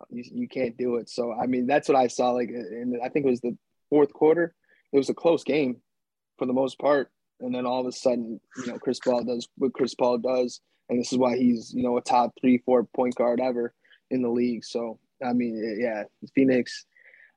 you, 0.09 0.23
you 0.31 0.47
can't 0.47 0.77
do 0.77 0.97
it. 0.97 1.09
So 1.09 1.33
I 1.33 1.47
mean, 1.47 1.67
that's 1.67 1.87
what 1.87 1.97
I 1.97 2.07
saw. 2.07 2.31
Like, 2.31 2.49
and 2.49 2.99
I 3.03 3.09
think 3.09 3.25
it 3.25 3.29
was 3.29 3.41
the 3.41 3.57
fourth 3.89 4.13
quarter. 4.13 4.53
It 4.93 4.97
was 4.97 5.09
a 5.09 5.13
close 5.13 5.43
game 5.43 5.81
for 6.37 6.45
the 6.45 6.53
most 6.53 6.79
part, 6.79 7.09
and 7.39 7.53
then 7.53 7.65
all 7.65 7.81
of 7.81 7.87
a 7.87 7.91
sudden, 7.91 8.39
you 8.57 8.67
know, 8.67 8.79
Chris 8.79 8.99
Paul 8.99 9.23
does 9.23 9.47
what 9.57 9.73
Chris 9.73 9.95
Paul 9.95 10.17
does 10.17 10.61
and 10.91 10.99
this 10.99 11.11
is 11.11 11.17
why 11.17 11.37
he's 11.37 11.73
you 11.73 11.81
know 11.81 11.97
a 11.97 12.01
top 12.01 12.33
three 12.39 12.59
four 12.59 12.83
point 12.83 13.15
guard 13.15 13.39
ever 13.39 13.73
in 14.11 14.21
the 14.21 14.29
league. 14.29 14.63
So 14.63 14.99
I 15.25 15.33
mean, 15.33 15.79
yeah, 15.79 16.03
Phoenix 16.35 16.85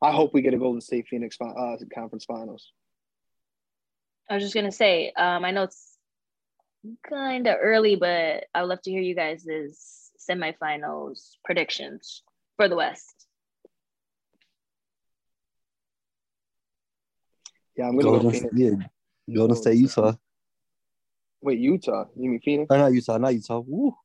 I 0.05 0.13
hope 0.13 0.35
we 0.35 0.43
get 0.43 0.53
a 0.53 0.59
Golden 0.59 0.83
State 0.83 1.07
Phoenix 1.09 1.39
uh, 1.41 1.77
conference 1.95 2.27
finals. 2.27 2.73
I 4.29 4.35
was 4.35 4.43
just 4.43 4.55
gonna 4.55 4.71
say, 4.71 5.13
um, 5.17 5.47
I 5.47 5.51
know 5.51 5.63
it's 5.63 5.97
kind 7.09 7.47
of 7.47 7.57
early, 7.59 7.97
but 7.97 8.45
I 8.55 8.61
would 8.61 8.69
love 8.69 8.83
to 8.83 8.91
hear 8.91 9.01
you 9.01 9.15
guys' 9.15 9.47
semifinals 10.31 11.37
predictions 11.43 12.23
for 12.57 12.69
the 12.69 12.77
West. 12.77 13.27
Yeah, 17.77 17.89
I'm 17.89 17.93
gonna 17.93 18.03
Golden, 18.03 18.23
go 18.25 18.31
Phoenix. 18.31 18.55
Yeah, 19.27 19.35
Golden 19.35 19.57
State, 19.57 19.79
Utah. 19.79 20.13
Wait, 21.41 21.59
Utah? 21.59 22.05
You 22.15 22.31
mean 22.31 22.41
Phoenix? 22.41 22.67
Oh, 22.69 22.77
not 22.77 22.93
Utah, 22.93 23.17
not 23.17 23.35
Utah. 23.35 23.61
Woo. 23.67 23.97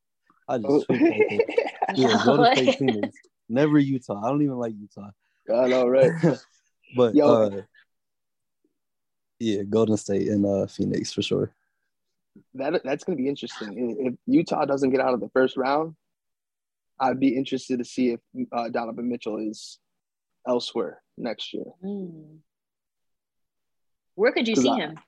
I 0.48 0.56
just 0.56 0.86
oh. 0.88 0.94
yeah, 1.94 2.22
Golden 2.24 2.56
State 2.56 2.74
Phoenix. 2.78 3.16
Never 3.50 3.78
Utah. 3.78 4.24
I 4.24 4.30
don't 4.30 4.42
even 4.42 4.56
like 4.56 4.72
Utah. 4.78 5.10
I 5.54 5.68
know, 5.68 5.86
right? 5.86 6.12
but 6.96 7.14
Yo. 7.14 7.26
Uh, 7.26 7.62
yeah, 9.38 9.62
Golden 9.62 9.96
State 9.96 10.28
and 10.28 10.44
uh, 10.44 10.66
Phoenix 10.66 11.12
for 11.12 11.22
sure. 11.22 11.52
That 12.54 12.82
that's 12.84 13.04
gonna 13.04 13.16
be 13.16 13.28
interesting. 13.28 13.96
If 13.98 14.14
Utah 14.26 14.64
doesn't 14.64 14.90
get 14.90 15.00
out 15.00 15.14
of 15.14 15.20
the 15.20 15.30
first 15.30 15.56
round, 15.56 15.96
I'd 16.98 17.18
be 17.18 17.36
interested 17.36 17.78
to 17.78 17.84
see 17.84 18.10
if 18.10 18.20
uh, 18.52 18.68
Donovan 18.68 19.08
Mitchell 19.08 19.38
is 19.38 19.78
elsewhere 20.46 21.02
next 21.16 21.52
year. 21.54 21.64
Mm. 21.82 22.38
Where 24.14 24.32
could 24.32 24.46
you 24.46 24.56
see 24.56 24.68
I, 24.68 24.76
him? 24.76 24.98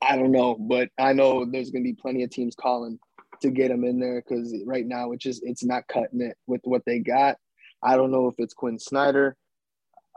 I 0.00 0.16
don't 0.16 0.32
know, 0.32 0.54
but 0.54 0.88
I 0.98 1.12
know 1.12 1.44
there's 1.44 1.70
going 1.70 1.82
to 1.82 1.90
be 1.90 1.94
plenty 2.00 2.22
of 2.22 2.30
teams 2.30 2.54
calling 2.54 2.98
to 3.42 3.50
get 3.50 3.70
him 3.70 3.84
in 3.84 3.98
there 3.98 4.22
because 4.22 4.54
right 4.66 4.86
now 4.86 5.12
it's 5.12 5.24
just 5.24 5.42
it's 5.44 5.64
not 5.64 5.88
cutting 5.88 6.20
it 6.20 6.36
with 6.46 6.60
what 6.64 6.82
they 6.84 6.98
got. 6.98 7.36
I 7.82 7.96
don't 7.96 8.10
know 8.10 8.28
if 8.28 8.34
it's 8.38 8.54
Quin 8.54 8.78
Snyder, 8.78 9.36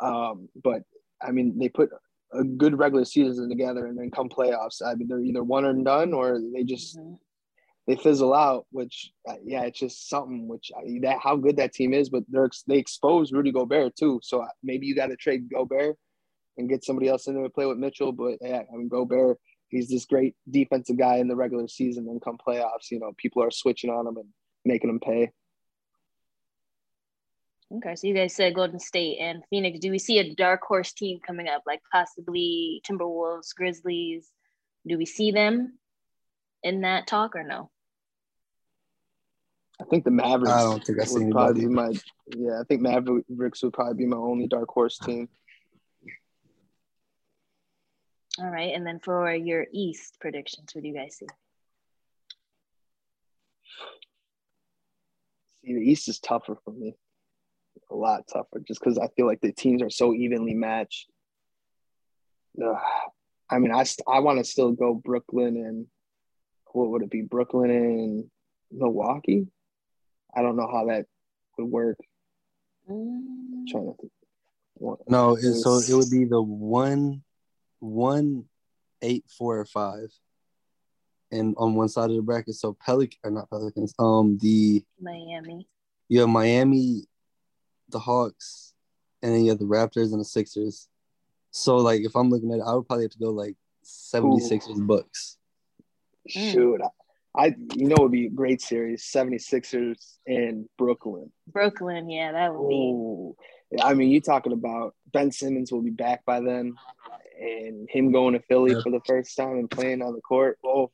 um, 0.01 0.49
but 0.61 0.83
I 1.21 1.31
mean 1.31 1.57
they 1.57 1.69
put 1.69 1.89
a 2.33 2.43
good 2.43 2.77
regular 2.77 3.05
season 3.05 3.49
together 3.49 3.85
and 3.85 3.97
then 3.97 4.11
come 4.11 4.29
playoffs. 4.29 4.81
I 4.85 4.95
mean 4.95 5.07
they're 5.07 5.19
either 5.19 5.43
one 5.43 5.65
and 5.65 5.85
done 5.85 6.13
or 6.13 6.39
they 6.53 6.63
just 6.63 6.97
mm-hmm. 6.97 7.15
they 7.87 7.95
fizzle 7.95 8.33
out. 8.33 8.65
Which 8.71 9.11
uh, 9.27 9.35
yeah, 9.43 9.63
it's 9.63 9.79
just 9.79 10.09
something 10.09 10.47
which 10.47 10.71
uh, 10.75 10.81
that 11.01 11.19
how 11.21 11.35
good 11.35 11.57
that 11.57 11.73
team 11.73 11.93
is. 11.93 12.09
But 12.09 12.23
they're 12.29 12.49
they 12.67 12.77
expose 12.77 13.31
Rudy 13.31 13.51
Gobert 13.51 13.95
too, 13.95 14.19
so 14.23 14.41
uh, 14.41 14.47
maybe 14.63 14.85
you 14.85 14.95
got 14.95 15.07
to 15.07 15.15
trade 15.15 15.49
Gobert 15.53 15.97
and 16.57 16.69
get 16.69 16.83
somebody 16.83 17.07
else 17.07 17.27
in 17.27 17.33
there 17.33 17.43
to 17.43 17.49
play 17.49 17.65
with 17.65 17.77
Mitchell. 17.77 18.11
But 18.11 18.37
yeah, 18.41 18.63
I 18.71 18.75
mean 18.75 18.89
Gobert 18.89 19.39
he's 19.73 19.89
this 19.89 20.05
great 20.05 20.35
defensive 20.49 20.97
guy 20.97 21.17
in 21.17 21.27
the 21.27 21.35
regular 21.35 21.67
season. 21.67 22.07
And 22.07 22.21
come 22.21 22.37
playoffs, 22.37 22.91
you 22.91 22.99
know, 22.99 23.11
people 23.17 23.43
are 23.43 23.51
switching 23.51 23.89
on 23.89 24.07
him 24.07 24.17
and 24.17 24.29
making 24.63 24.89
him 24.89 24.99
pay. 24.99 25.31
Okay, 27.75 27.95
so 27.95 28.05
you 28.05 28.13
guys 28.13 28.35
said 28.35 28.53
Golden 28.53 28.79
State 28.79 29.17
and 29.19 29.43
Phoenix. 29.49 29.79
Do 29.79 29.89
we 29.89 29.97
see 29.97 30.19
a 30.19 30.35
dark 30.35 30.61
horse 30.61 30.93
team 30.93 31.19
coming 31.25 31.47
up, 31.47 31.63
like 31.65 31.81
possibly 31.91 32.83
Timberwolves, 32.87 33.55
Grizzlies? 33.55 34.29
Do 34.85 34.97
we 34.97 35.07
see 35.07 35.31
them 35.31 35.79
in 36.61 36.81
that 36.81 37.07
talk 37.07 37.35
or 37.35 37.43
no? 37.43 37.71
I 39.81 39.85
think 39.85 40.03
the 40.03 40.11
Mavericks. 40.11 40.51
I 40.51 40.61
don't 40.61 40.85
think 40.85 41.01
I 41.01 41.05
see 41.05 41.23
anybody. 41.23 41.65
My, 41.65 41.93
yeah, 42.35 42.59
I 42.61 42.63
think 42.65 42.81
Mavericks 42.81 43.63
would 43.63 43.73
probably 43.73 43.95
be 43.95 44.05
my 44.05 44.17
only 44.17 44.45
dark 44.45 44.69
horse 44.69 44.99
team. 44.99 45.27
All 48.39 48.49
right. 48.49 48.73
And 48.75 48.85
then 48.85 48.99
for 48.99 49.33
your 49.33 49.65
East 49.73 50.17
predictions, 50.19 50.69
what 50.73 50.83
do 50.83 50.87
you 50.87 50.93
guys 50.93 51.15
see? 51.17 51.25
See, 55.65 55.73
the 55.73 55.81
East 55.81 56.07
is 56.07 56.19
tougher 56.19 56.55
for 56.63 56.71
me. 56.71 56.95
A 57.93 57.95
lot 57.95 58.23
tougher 58.27 58.61
just 58.67 58.81
because 58.81 58.97
I 58.97 59.07
feel 59.15 59.27
like 59.27 59.41
the 59.41 59.51
teams 59.53 59.81
are 59.81 59.89
so 59.89 60.13
evenly 60.13 60.53
matched. 60.53 61.07
Ugh. 62.61 62.77
I 63.49 63.59
mean, 63.59 63.71
I, 63.71 63.85
I 64.07 64.19
want 64.19 64.39
to 64.39 64.43
still 64.43 64.71
go 64.71 64.95
Brooklyn 64.95 65.57
and 65.57 65.85
what 66.71 66.89
would 66.89 67.03
it 67.03 67.11
be? 67.11 67.21
Brooklyn 67.21 67.69
and 67.69 68.25
Milwaukee? 68.71 69.47
I 70.35 70.41
don't 70.41 70.55
know 70.55 70.67
how 70.71 70.87
that 70.87 71.05
would 71.57 71.69
work. 71.69 71.99
Mm. 72.89 73.67
trying 73.69 73.85
to 73.85 73.93
think. 73.99 74.11
No, 75.07 75.35
so 75.35 75.77
it 75.77 75.93
would 75.93 76.09
be 76.09 76.25
the 76.25 76.41
one 76.41 77.23
one, 77.79 78.45
eight, 79.01 79.25
four, 79.37 79.59
or 79.59 79.65
five. 79.65 80.09
And 81.31 81.55
on 81.57 81.75
one 81.75 81.89
side 81.89 82.09
of 82.09 82.15
the 82.15 82.21
bracket, 82.21 82.55
so 82.55 82.77
Pelican 82.85 83.19
or 83.23 83.31
not 83.31 83.49
Pelicans, 83.49 83.93
um, 83.99 84.37
the 84.41 84.83
Miami. 84.99 85.67
You 86.09 86.21
have 86.21 86.29
Miami, 86.29 87.05
the 87.93 87.99
Hawks, 87.99 88.73
and 89.21 89.33
then 89.33 89.43
you 89.43 89.49
have 89.49 89.59
the 89.59 89.65
Raptors 89.65 90.11
and 90.11 90.19
the 90.19 90.25
Sixers. 90.25 90.87
So 91.51 91.77
like, 91.77 92.01
if 92.01 92.15
I'm 92.15 92.29
looking 92.29 92.51
at 92.51 92.59
it, 92.59 92.63
I 92.65 92.73
would 92.73 92.87
probably 92.87 93.05
have 93.05 93.11
to 93.11 93.19
go 93.19 93.29
like 93.29 93.55
76ers 93.85 94.77
Ooh. 94.77 94.85
Bucks. 94.85 95.37
Shoot, 96.27 96.81
I, 97.35 97.45
I 97.45 97.55
you 97.75 97.87
know 97.87 97.95
it 97.95 98.01
would 98.01 98.11
be 98.11 98.27
a 98.27 98.29
great 98.29 98.61
series 98.61 99.03
76ers 99.03 100.17
and 100.27 100.67
Brooklyn. 100.77 101.31
Brooklyn, 101.47 102.09
yeah, 102.09 102.31
that 102.31 102.53
would 102.53 102.69
be. 102.69 103.33
I 103.81 103.95
mean, 103.95 104.11
you're 104.11 104.21
talking 104.21 104.53
about 104.53 104.93
Ben 105.11 105.31
Simmons 105.31 105.71
will 105.71 105.81
be 105.81 105.89
back 105.89 106.25
by 106.25 106.41
then 106.41 106.75
and 107.39 107.89
him 107.89 108.11
going 108.11 108.33
to 108.33 108.39
Philly 108.47 108.73
yeah. 108.73 108.81
for 108.81 108.91
the 108.91 109.01
first 109.05 109.35
time 109.35 109.57
and 109.57 109.69
playing 109.69 110.01
on 110.01 110.13
the 110.13 110.21
court. 110.21 110.59
Well, 110.63 110.91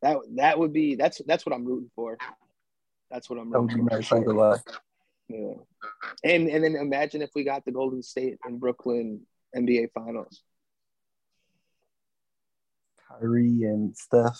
that 0.00 0.16
that 0.36 0.58
would 0.58 0.72
be 0.72 0.96
that's 0.96 1.20
that's 1.26 1.46
what 1.46 1.54
I'm 1.54 1.64
rooting 1.64 1.90
for. 1.94 2.18
That's 3.10 3.28
what 3.28 3.38
I'm 3.38 3.52
rooting 3.52 3.84
that 3.84 3.94
would 3.94 4.00
be 4.00 4.06
for. 4.06 4.34
Nice, 4.34 4.58
sure. 4.58 4.62
Yeah. 5.28 5.54
And 6.24 6.48
and 6.48 6.62
then 6.62 6.76
imagine 6.76 7.22
if 7.22 7.30
we 7.34 7.44
got 7.44 7.64
the 7.64 7.72
Golden 7.72 8.02
State 8.02 8.38
and 8.44 8.60
Brooklyn 8.60 9.22
NBA 9.56 9.88
finals. 9.94 10.42
Kyrie 13.08 13.62
and 13.62 13.96
Steph. 13.96 14.38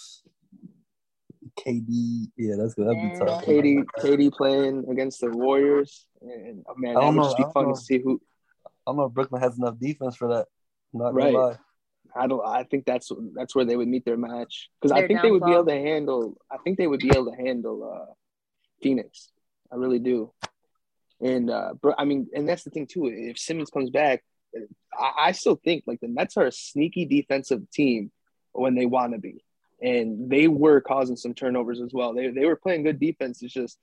KD, 1.58 2.28
yeah, 2.36 2.54
that's 2.58 2.74
good. 2.74 2.88
That'd 2.88 3.12
be 3.12 3.18
tough. 3.18 3.44
KD, 3.44 3.84
KD 3.98 4.32
playing 4.32 4.86
against 4.90 5.20
the 5.20 5.28
Warriors, 5.28 6.06
and 6.22 6.64
oh, 6.66 6.74
man, 6.76 6.94
that 6.94 7.12
would 7.12 7.24
just 7.24 7.36
be 7.36 7.44
fun 7.52 7.66
know. 7.66 7.74
to 7.74 7.80
see 7.80 7.98
who. 7.98 8.20
I 8.64 8.70
don't 8.86 8.96
know 8.96 9.04
if 9.04 9.12
Brooklyn 9.12 9.42
has 9.42 9.58
enough 9.58 9.78
defense 9.78 10.16
for 10.16 10.28
that. 10.28 10.46
Not 10.92 11.14
right. 11.14 11.34
Lie. 11.34 11.58
I 12.14 12.26
don't. 12.26 12.44
I 12.46 12.64
think 12.64 12.84
that's 12.84 13.10
that's 13.34 13.54
where 13.54 13.64
they 13.64 13.76
would 13.76 13.88
meet 13.88 14.04
their 14.04 14.16
match 14.16 14.70
because 14.80 14.92
I 14.92 15.06
think 15.06 15.22
they 15.22 15.30
would 15.30 15.44
be 15.44 15.52
able 15.52 15.66
to 15.66 15.72
handle. 15.72 16.36
I 16.50 16.58
think 16.58 16.78
they 16.78 16.86
would 16.86 17.00
be 17.00 17.10
able 17.10 17.30
to 17.30 17.36
handle 17.36 17.90
uh, 17.90 18.12
Phoenix. 18.82 19.30
I 19.70 19.76
really 19.76 19.98
do. 19.98 20.32
And 21.22 21.50
uh, 21.50 21.74
bro, 21.80 21.94
I 21.96 22.04
mean, 22.04 22.28
and 22.34 22.48
that's 22.48 22.64
the 22.64 22.70
thing 22.70 22.86
too. 22.86 23.06
If 23.06 23.38
Simmons 23.38 23.70
comes 23.70 23.90
back, 23.90 24.24
I, 24.98 25.12
I 25.18 25.32
still 25.32 25.56
think 25.56 25.84
like 25.86 26.00
the 26.00 26.08
Nets 26.08 26.36
are 26.36 26.46
a 26.46 26.52
sneaky 26.52 27.04
defensive 27.04 27.70
team 27.70 28.10
when 28.52 28.74
they 28.74 28.86
want 28.86 29.12
to 29.12 29.18
be, 29.18 29.44
and 29.80 30.28
they 30.28 30.48
were 30.48 30.80
causing 30.80 31.16
some 31.16 31.32
turnovers 31.32 31.80
as 31.80 31.92
well. 31.92 32.12
They 32.12 32.28
they 32.28 32.44
were 32.44 32.56
playing 32.56 32.82
good 32.82 32.98
defense. 32.98 33.40
It's 33.42 33.52
just, 33.52 33.78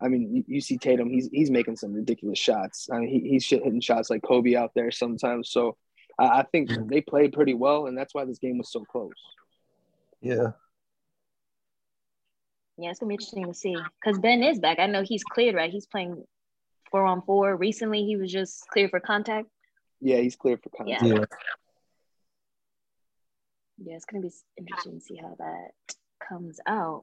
I 0.00 0.08
mean, 0.08 0.36
you, 0.36 0.44
you 0.46 0.60
see 0.60 0.76
Tatum. 0.76 1.08
He's 1.08 1.30
he's 1.32 1.50
making 1.50 1.76
some 1.76 1.94
ridiculous 1.94 2.38
shots. 2.38 2.88
I 2.92 2.98
mean, 2.98 3.08
he, 3.08 3.30
he's 3.30 3.48
hitting 3.48 3.80
shots 3.80 4.10
like 4.10 4.22
Kobe 4.22 4.54
out 4.54 4.72
there 4.74 4.90
sometimes. 4.90 5.50
So 5.50 5.76
I 6.18 6.42
think 6.42 6.70
they 6.90 7.00
played 7.00 7.32
pretty 7.32 7.54
well, 7.54 7.86
and 7.86 7.96
that's 7.96 8.14
why 8.14 8.26
this 8.26 8.38
game 8.38 8.58
was 8.58 8.70
so 8.70 8.84
close. 8.84 9.12
Yeah. 10.20 10.52
Yeah, 12.76 12.90
it's 12.90 13.00
gonna 13.00 13.08
be 13.08 13.14
interesting 13.14 13.46
to 13.46 13.54
see 13.54 13.76
because 14.00 14.18
Ben 14.18 14.42
is 14.42 14.58
back. 14.58 14.78
I 14.78 14.86
know 14.86 15.02
he's 15.02 15.24
cleared, 15.24 15.54
right? 15.54 15.70
He's 15.70 15.86
playing 15.86 16.24
four 16.92 17.04
on 17.04 17.22
four. 17.22 17.56
Recently, 17.56 18.04
he 18.04 18.16
was 18.16 18.30
just 18.30 18.68
cleared 18.68 18.90
for 18.90 19.00
contact. 19.00 19.48
Yeah, 20.00 20.18
he's 20.18 20.36
cleared 20.36 20.62
for 20.62 20.68
contact. 20.68 21.02
Yeah. 21.02 21.24
yeah. 23.78 23.96
it's 23.96 24.04
gonna 24.04 24.22
be 24.22 24.30
interesting 24.56 25.00
to 25.00 25.00
see 25.00 25.16
how 25.16 25.34
that 25.38 25.96
comes 26.28 26.60
out. 26.66 27.02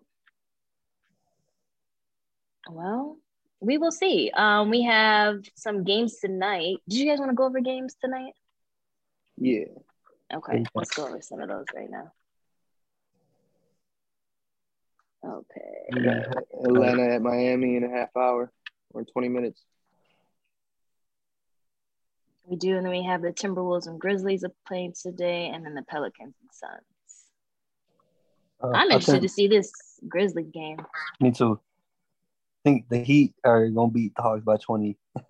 Well, 2.69 3.17
we 3.59 3.77
will 3.77 3.91
see. 3.91 4.31
Um, 4.33 4.69
we 4.69 4.83
have 4.83 5.43
some 5.55 5.83
games 5.83 6.19
tonight. 6.19 6.77
Did 6.87 6.99
you 6.99 7.09
guys 7.09 7.19
want 7.19 7.31
to 7.31 7.35
go 7.35 7.45
over 7.45 7.59
games 7.59 7.95
tonight? 7.99 8.33
Yeah. 9.37 9.65
Okay, 10.33 10.63
let's 10.75 10.91
go 10.91 11.07
over 11.07 11.21
some 11.21 11.41
of 11.41 11.49
those 11.49 11.65
right 11.75 11.89
now. 11.89 12.11
Okay. 15.25 16.29
Atlanta 16.63 17.15
at 17.15 17.21
Miami 17.21 17.75
in 17.75 17.83
a 17.83 17.89
half 17.89 18.09
hour 18.15 18.51
or 18.91 19.03
20 19.03 19.29
minutes. 19.29 19.63
We 22.49 22.55
do, 22.55 22.77
and 22.77 22.85
then 22.85 22.91
we 22.91 23.03
have 23.03 23.21
the 23.21 23.31
Timberwolves 23.31 23.87
and 23.87 23.99
Grizzlies 23.99 24.43
playing 24.67 24.93
today, 24.99 25.51
and 25.53 25.63
then 25.63 25.75
the 25.75 25.83
Pelicans 25.83 26.33
and 26.41 26.49
Suns. 26.51 26.81
Uh, 28.63 28.75
I'm 28.75 28.89
interested 28.89 29.21
to 29.21 29.29
see 29.29 29.47
this 29.47 29.71
Grizzly 30.07 30.43
game. 30.43 30.77
Me 31.19 31.31
too. 31.31 31.59
I 32.65 32.69
think 32.69 32.89
the 32.89 32.97
Heat 32.97 33.35
are 33.43 33.69
gonna 33.69 33.91
beat 33.91 34.15
the 34.15 34.23
Hawks 34.23 34.43
by 34.43 34.57
20. 34.57 34.97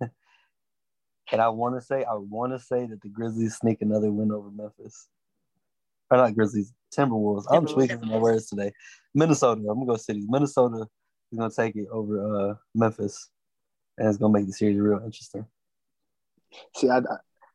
And 1.32 1.40
I 1.40 1.48
want 1.48 1.76
to 1.76 1.80
say, 1.80 2.04
I 2.04 2.14
want 2.14 2.52
to 2.52 2.58
say 2.58 2.86
that 2.86 3.00
the 3.02 3.08
Grizzlies 3.08 3.56
sneak 3.56 3.82
another 3.82 4.10
win 4.10 4.32
over 4.32 4.50
Memphis. 4.50 5.08
Or 6.10 6.16
not 6.16 6.34
Grizzlies, 6.34 6.72
Timberwolves. 6.92 7.44
I'm 7.48 7.66
tweaking 7.66 8.00
my 8.04 8.18
words 8.18 8.48
today. 8.48 8.72
Minnesota. 9.14 9.60
I'm 9.60 9.78
gonna 9.78 9.86
go 9.86 9.96
cities. 9.96 10.26
Minnesota 10.28 10.88
is 11.30 11.38
gonna 11.38 11.52
take 11.52 11.76
it 11.76 11.86
over 11.92 12.50
uh, 12.50 12.54
Memphis, 12.74 13.30
and 13.96 14.08
it's 14.08 14.18
gonna 14.18 14.32
make 14.32 14.46
the 14.46 14.52
series 14.52 14.80
real 14.80 15.00
interesting. 15.04 15.46
See, 16.76 16.88
I, 16.88 17.00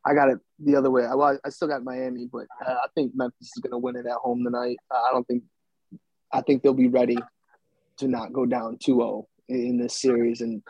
I 0.06 0.14
got 0.14 0.30
it 0.30 0.40
the 0.60 0.76
other 0.76 0.92
way. 0.92 1.06
I, 1.06 1.16
well, 1.16 1.38
I 1.44 1.50
still 1.50 1.68
got 1.68 1.84
Miami, 1.84 2.28
but 2.32 2.46
uh, 2.66 2.74
I 2.74 2.88
think 2.94 3.14
Memphis 3.16 3.52
is 3.56 3.62
going 3.62 3.72
to 3.72 3.78
win 3.78 3.96
it 3.96 4.06
at 4.06 4.18
home 4.18 4.44
tonight. 4.44 4.78
Uh, 4.90 5.02
I 5.10 5.12
don't 5.12 5.28
think. 5.28 5.44
I 6.32 6.42
think 6.42 6.64
they'll 6.64 6.74
be 6.74 6.90
ready 6.90 7.18
to 7.98 8.08
not 8.08 8.34
go 8.34 8.46
down 8.46 8.78
2-0 8.78 9.24
in 9.48 9.78
this 9.78 10.00
series, 10.00 10.42
and 10.42 10.62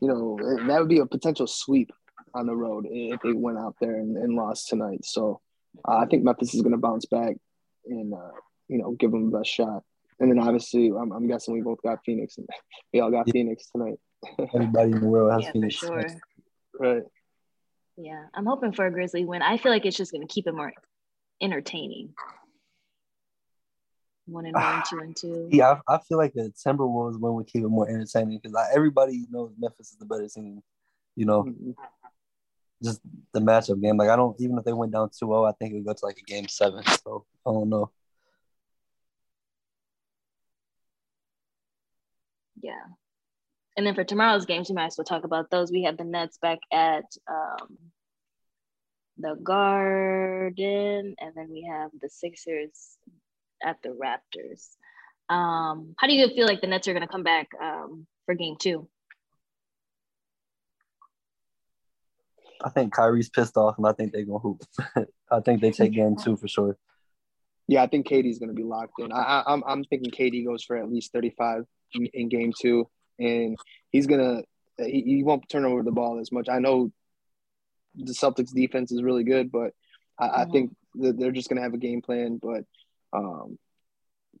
you 0.00 0.08
know 0.08 0.38
that 0.66 0.78
would 0.78 0.88
be 0.88 0.98
a 0.98 1.06
potential 1.06 1.46
sweep 1.46 1.90
on 2.34 2.46
the 2.46 2.54
road 2.54 2.86
if 2.90 3.20
they 3.22 3.32
went 3.32 3.58
out 3.58 3.76
there 3.80 3.96
and, 3.96 4.16
and 4.16 4.34
lost 4.34 4.68
tonight. 4.68 5.04
So 5.04 5.40
uh, 5.88 5.98
I 5.98 6.06
think 6.06 6.24
Memphis 6.24 6.54
is 6.54 6.62
going 6.62 6.72
to 6.72 6.78
bounce 6.78 7.06
back 7.06 7.36
and 7.86 8.12
uh, 8.12 8.32
you 8.68 8.78
know 8.78 8.92
give 8.92 9.10
them 9.10 9.30
the 9.30 9.38
best 9.38 9.50
shot. 9.50 9.82
And 10.20 10.30
then 10.30 10.38
obviously, 10.38 10.88
I'm, 10.88 11.10
I'm 11.12 11.26
guessing 11.26 11.54
we 11.54 11.60
both 11.60 11.82
got 11.82 11.98
Phoenix, 12.04 12.38
and 12.38 12.48
we 12.92 13.00
all 13.00 13.10
got 13.10 13.26
yeah. 13.28 13.32
Phoenix 13.32 13.68
tonight. 13.70 13.98
Everybody 14.54 14.92
in 14.92 15.00
the 15.00 15.06
world 15.06 15.32
has 15.32 15.44
yeah, 15.44 15.52
Phoenix. 15.52 15.76
For 15.76 15.86
sure. 15.86 16.20
Right. 16.78 17.02
Yeah, 17.96 18.24
I'm 18.34 18.46
hoping 18.46 18.72
for 18.72 18.86
a 18.86 18.90
Grizzly 18.90 19.24
win. 19.24 19.42
I 19.42 19.56
feel 19.56 19.70
like 19.70 19.86
it's 19.86 19.96
just 19.96 20.12
going 20.12 20.26
to 20.26 20.32
keep 20.32 20.46
it 20.46 20.54
more 20.54 20.72
entertaining. 21.40 22.14
One 24.26 24.46
and 24.46 24.54
one, 24.54 24.82
two 24.90 24.98
and 24.98 25.16
two. 25.16 25.48
Yeah, 25.50 25.78
I, 25.88 25.94
I 25.94 25.98
feel 25.98 26.18
like 26.18 26.32
the 26.32 26.52
Timberwolves 26.66 27.20
win 27.20 27.34
would 27.34 27.46
keep 27.46 27.62
it 27.62 27.68
more 27.68 27.88
entertaining 27.88 28.40
because 28.42 28.56
everybody 28.74 29.26
knows 29.30 29.52
Memphis 29.58 29.92
is 29.92 29.98
the 29.98 30.06
better 30.06 30.28
team. 30.28 30.62
You 31.14 31.26
know, 31.26 31.44
mm-hmm. 31.44 31.70
just 32.82 33.00
the 33.32 33.40
matchup 33.40 33.80
game. 33.80 33.96
Like 33.96 34.08
I 34.08 34.16
don't 34.16 34.38
even 34.40 34.58
if 34.58 34.64
they 34.64 34.72
went 34.72 34.92
down 34.92 35.10
2-0, 35.10 35.48
I 35.48 35.52
think 35.52 35.72
it 35.72 35.76
would 35.76 35.86
go 35.86 35.92
to 35.92 36.06
like 36.06 36.18
a 36.18 36.22
game 36.22 36.48
seven. 36.48 36.82
So 37.04 37.24
I 37.46 37.52
don't 37.52 37.68
know. 37.68 37.90
Yeah. 42.60 42.80
And 43.76 43.86
then 43.86 43.94
for 43.94 44.04
tomorrow's 44.04 44.46
games, 44.46 44.68
we 44.68 44.74
might 44.74 44.86
as 44.86 44.98
well 44.98 45.04
talk 45.04 45.24
about 45.24 45.50
those. 45.50 45.72
We 45.72 45.82
have 45.82 45.96
the 45.96 46.04
Nets 46.04 46.38
back 46.38 46.58
at 46.72 47.04
um, 47.28 47.76
the 49.18 49.34
Garden, 49.42 51.14
and 51.18 51.32
then 51.34 51.48
we 51.50 51.68
have 51.68 51.90
the 52.00 52.08
Sixers 52.08 52.96
at 53.62 53.76
the 53.82 53.88
Raptors. 53.88 54.68
Um, 55.28 55.94
how 55.98 56.06
do 56.06 56.14
you 56.14 56.28
feel 56.28 56.46
like 56.46 56.60
the 56.60 56.66
Nets 56.68 56.86
are 56.86 56.92
going 56.92 57.06
to 57.06 57.12
come 57.12 57.24
back 57.24 57.48
um, 57.60 58.06
for 58.26 58.34
game 58.34 58.56
two? 58.58 58.88
I 62.62 62.70
think 62.70 62.94
Kyrie's 62.94 63.28
pissed 63.28 63.56
off, 63.56 63.76
and 63.76 63.86
I 63.86 63.92
think 63.92 64.12
they're 64.12 64.24
going 64.24 64.40
to 64.40 64.96
hoop. 64.96 65.08
I 65.30 65.40
think 65.40 65.60
they 65.60 65.72
take 65.72 65.92
game 65.94 66.16
two 66.16 66.36
for 66.36 66.46
sure. 66.46 66.76
Yeah, 67.66 67.82
I 67.82 67.88
think 67.88 68.06
KD's 68.06 68.38
going 68.38 68.50
to 68.50 68.54
be 68.54 68.62
locked 68.62 69.00
in. 69.00 69.10
I, 69.10 69.16
I, 69.16 69.52
I'm, 69.52 69.64
I'm 69.66 69.84
thinking 69.84 70.10
KD 70.10 70.46
goes 70.46 70.62
for 70.62 70.76
at 70.76 70.90
least 70.90 71.12
35 71.12 71.64
in, 71.94 72.06
in 72.12 72.28
game 72.28 72.52
two 72.58 72.88
and 73.18 73.56
he's 73.90 74.06
gonna 74.06 74.42
he, 74.78 75.02
he 75.02 75.22
won't 75.22 75.48
turn 75.48 75.64
over 75.64 75.82
the 75.82 75.92
ball 75.92 76.18
as 76.20 76.32
much. 76.32 76.48
I 76.48 76.58
know 76.58 76.92
the 77.94 78.12
Celtics 78.12 78.52
defense 78.52 78.92
is 78.92 79.02
really 79.02 79.24
good, 79.24 79.52
but 79.52 79.72
I, 80.18 80.26
mm-hmm. 80.26 80.40
I 80.40 80.44
think 80.46 80.76
that 80.96 81.18
they're 81.18 81.32
just 81.32 81.48
gonna 81.48 81.62
have 81.62 81.74
a 81.74 81.78
game 81.78 82.02
plan. 82.02 82.40
But 82.42 82.64
um, 83.12 83.58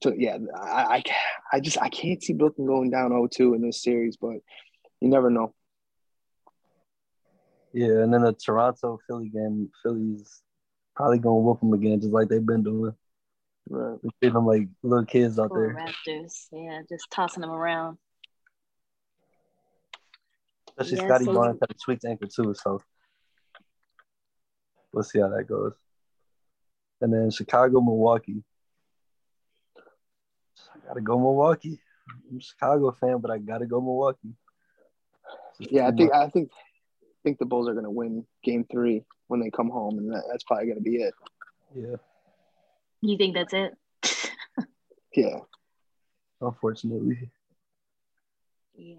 so 0.02 0.12
yeah, 0.16 0.38
I, 0.54 0.96
I 0.96 1.02
I 1.54 1.60
just 1.60 1.80
I 1.80 1.88
can't 1.88 2.22
see 2.22 2.32
Brooklyn 2.32 2.66
going 2.66 2.90
down 2.90 3.10
0-2 3.10 3.54
in 3.54 3.62
this 3.62 3.82
series, 3.82 4.16
but 4.16 4.36
you 5.00 5.08
never 5.08 5.30
know. 5.30 5.54
Yeah, 7.72 8.02
and 8.02 8.12
then 8.14 8.22
the 8.22 8.32
Toronto 8.32 9.00
Philly 9.06 9.28
game, 9.28 9.70
Philly's 9.82 10.42
probably 10.94 11.18
gonna 11.18 11.36
whoop 11.36 11.60
them 11.60 11.72
again, 11.72 12.00
just 12.00 12.12
like 12.12 12.28
they've 12.28 12.44
been 12.44 12.62
doing. 12.62 12.94
Right. 13.68 13.98
They're 14.20 14.30
them 14.30 14.46
like 14.46 14.68
little 14.82 15.06
kids 15.06 15.38
out 15.38 15.48
Poor 15.48 15.74
there. 15.74 15.86
Raptors, 15.86 16.46
yeah, 16.52 16.82
just 16.88 17.10
tossing 17.10 17.40
them 17.40 17.50
around. 17.50 17.98
Especially 20.76 21.02
yeah, 21.02 21.08
Scottie 21.08 21.24
so 21.26 21.34
Barnes 21.34 21.58
had 21.60 21.70
a 21.70 21.74
tweaked 21.74 22.04
ankle 22.04 22.28
too, 22.28 22.54
so 22.54 22.82
we'll 24.92 25.04
see 25.04 25.20
how 25.20 25.28
that 25.28 25.44
goes. 25.44 25.72
And 27.00 27.12
then 27.12 27.30
Chicago, 27.30 27.80
Milwaukee. 27.80 28.42
I 29.76 30.88
gotta 30.88 31.00
go 31.00 31.18
Milwaukee. 31.18 31.80
I'm 32.30 32.38
a 32.38 32.40
Chicago 32.40 32.90
fan, 32.92 33.18
but 33.18 33.30
I 33.30 33.38
gotta 33.38 33.66
go 33.66 33.80
Milwaukee. 33.80 34.34
Yeah, 35.58 35.86
I 35.86 35.92
think 35.92 36.12
I 36.12 36.28
think 36.28 36.50
I 36.52 37.22
think 37.22 37.38
the 37.38 37.46
Bulls 37.46 37.68
are 37.68 37.74
gonna 37.74 37.90
win 37.90 38.26
Game 38.42 38.64
Three 38.70 39.04
when 39.28 39.40
they 39.40 39.50
come 39.50 39.70
home, 39.70 39.98
and 39.98 40.12
that, 40.12 40.24
that's 40.30 40.44
probably 40.44 40.66
gonna 40.66 40.80
be 40.80 40.96
it. 40.96 41.14
Yeah. 41.74 41.96
You 43.00 43.16
think 43.16 43.34
that's 43.34 43.52
it? 43.52 43.74
yeah. 45.14 45.40
Unfortunately. 46.40 47.30
Yeah. 48.76 48.98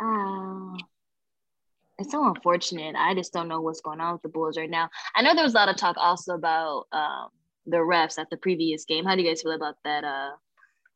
Uh, 0.00 0.76
it's 1.98 2.12
so 2.12 2.26
unfortunate. 2.26 2.94
I 2.96 3.14
just 3.14 3.32
don't 3.32 3.48
know 3.48 3.60
what's 3.60 3.80
going 3.80 4.00
on 4.00 4.14
with 4.14 4.22
the 4.22 4.28
Bulls 4.28 4.56
right 4.56 4.70
now. 4.70 4.88
I 5.14 5.22
know 5.22 5.34
there 5.34 5.44
was 5.44 5.54
a 5.54 5.56
lot 5.56 5.68
of 5.68 5.76
talk 5.76 5.96
also 5.98 6.34
about 6.34 6.86
um, 6.92 7.28
the 7.66 7.78
refs 7.78 8.18
at 8.18 8.30
the 8.30 8.36
previous 8.36 8.84
game. 8.84 9.04
How 9.04 9.14
do 9.14 9.22
you 9.22 9.28
guys 9.28 9.42
feel 9.42 9.52
about 9.52 9.76
that, 9.84 10.04
uh, 10.04 10.30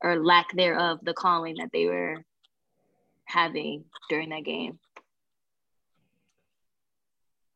or 0.03 0.25
lack 0.25 0.53
thereof, 0.55 1.01
the 1.03 1.13
calling 1.13 1.57
that 1.59 1.71
they 1.73 1.87
were 1.87 2.25
having 3.25 3.85
during 4.09 4.31
that 4.31 4.45
game? 4.45 4.79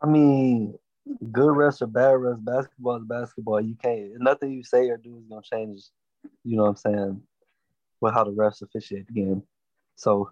I 0.02 0.06
mean, 0.06 0.78
good 1.32 1.54
refs 1.54 1.80
or 1.80 1.86
bad 1.86 2.14
refs, 2.14 2.44
basketball 2.44 2.96
is 2.96 3.04
basketball. 3.04 3.60
You 3.60 3.76
can't, 3.82 4.20
nothing 4.20 4.52
you 4.52 4.64
say 4.64 4.88
or 4.90 4.96
do 4.96 5.18
is 5.18 5.24
going 5.24 5.42
to 5.42 5.48
change, 5.48 5.82
you 6.44 6.56
know 6.56 6.64
what 6.64 6.70
I'm 6.70 6.76
saying, 6.76 7.22
with 8.00 8.12
how 8.12 8.24
the 8.24 8.32
refs 8.32 8.62
officiate 8.62 9.06
the 9.06 9.12
game. 9.12 9.42
So 9.96 10.30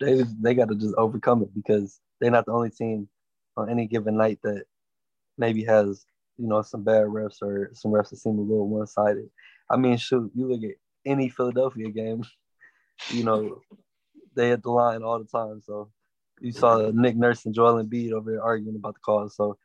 they 0.00 0.24
they 0.40 0.54
got 0.54 0.68
to 0.68 0.74
just 0.74 0.94
overcome 0.96 1.42
it 1.42 1.54
because 1.54 2.00
they're 2.20 2.30
not 2.30 2.46
the 2.46 2.52
only 2.52 2.70
team 2.70 3.08
on 3.56 3.70
any 3.70 3.86
given 3.86 4.16
night 4.16 4.38
that 4.42 4.64
maybe 5.36 5.64
has 5.64 6.04
you 6.36 6.46
know 6.46 6.62
some 6.62 6.84
bad 6.84 7.04
refs 7.04 7.42
or 7.42 7.70
some 7.74 7.92
refs 7.92 8.10
that 8.10 8.16
seem 8.16 8.38
a 8.38 8.42
little 8.42 8.68
one 8.68 8.86
sided. 8.86 9.28
I 9.70 9.76
mean, 9.76 9.96
shoot, 9.96 10.30
you 10.34 10.48
look 10.48 10.62
at 10.62 10.76
any 11.04 11.28
Philadelphia 11.28 11.90
game, 11.90 12.24
you 13.10 13.24
know, 13.24 13.60
they 14.34 14.52
at 14.52 14.62
the 14.62 14.70
line 14.70 15.02
all 15.02 15.18
the 15.18 15.26
time. 15.26 15.60
So 15.64 15.90
you 16.40 16.52
saw 16.52 16.90
Nick 16.92 17.16
Nurse 17.16 17.44
and 17.44 17.54
Joel 17.54 17.82
Embiid 17.82 18.12
over 18.12 18.30
there 18.30 18.42
arguing 18.42 18.76
about 18.76 18.94
the 18.94 19.00
call. 19.00 19.28
So 19.28 19.58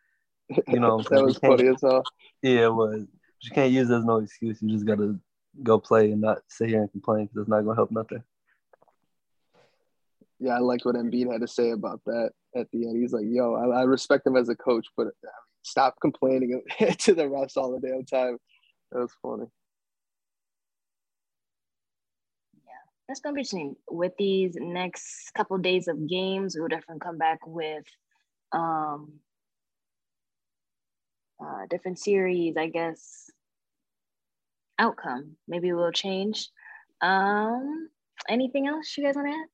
you 0.68 0.80
know, 0.80 1.02
that 1.10 1.24
was 1.24 1.38
funny 1.38 1.68
as 1.68 1.82
hell. 1.82 2.04
Yeah, 2.42 2.66
it 2.66 2.74
was. 2.74 3.06
You 3.42 3.52
can't 3.52 3.72
use 3.72 3.90
it 3.90 3.96
as 3.96 4.06
no 4.06 4.18
excuse. 4.18 4.62
You 4.62 4.70
just 4.70 4.86
gotta 4.86 5.18
go 5.62 5.80
play 5.80 6.12
and 6.12 6.22
not 6.22 6.40
sit 6.48 6.70
here 6.70 6.82
and 6.82 6.92
complain 6.92 7.26
because 7.26 7.42
it's 7.42 7.50
not 7.50 7.62
gonna 7.62 7.76
help 7.76 7.92
nothing 7.92 8.24
yeah, 10.44 10.56
I 10.56 10.60
liked 10.60 10.84
what 10.84 10.96
Embiid 10.96 11.32
had 11.32 11.42
to 11.42 11.48
say 11.48 11.72
about 11.72 12.02
that 12.06 12.32
at 12.56 12.68
the 12.72 12.86
end. 12.86 13.02
He's 13.02 13.14
like, 13.14 13.26
"Yo, 13.26 13.54
I, 13.54 13.80
I 13.80 13.84
respect 13.84 14.28
him 14.28 14.36
as 14.36 14.50
a 14.50 14.56
coach, 14.56 14.86
but 14.98 15.08
stop 15.62 15.96
complaining 16.02 16.62
to 17.00 17.14
the 17.14 17.24
refs 17.24 17.56
all 17.56 17.72
the 17.72 17.88
damn 17.88 18.04
time." 18.04 18.38
That 18.92 19.00
was 19.00 19.14
funny. 19.22 19.46
Yeah, 22.66 22.74
that's 23.08 23.22
gonna 23.22 23.36
be 23.36 23.40
interesting. 23.40 23.78
With 23.90 24.12
these 24.20 24.56
next 24.60 25.32
couple 25.34 25.56
of 25.56 25.62
days 25.62 25.88
of 25.88 26.10
games, 26.10 26.58
we'll 26.60 26.68
definitely 26.68 27.00
come 27.00 27.18
back 27.18 27.40
with 27.48 27.86
um 28.52 29.14
uh, 31.42 31.66
different 31.70 32.00
series, 32.00 32.58
I 32.58 32.68
guess. 32.68 33.30
Outcome. 34.78 35.38
Maybe 35.48 35.72
we'll 35.72 35.92
change. 35.92 36.50
Um, 37.02 37.90
anything 38.30 38.68
else 38.68 38.94
you 38.98 39.06
guys 39.06 39.16
want 39.16 39.28
to 39.28 39.34
add? 39.34 39.53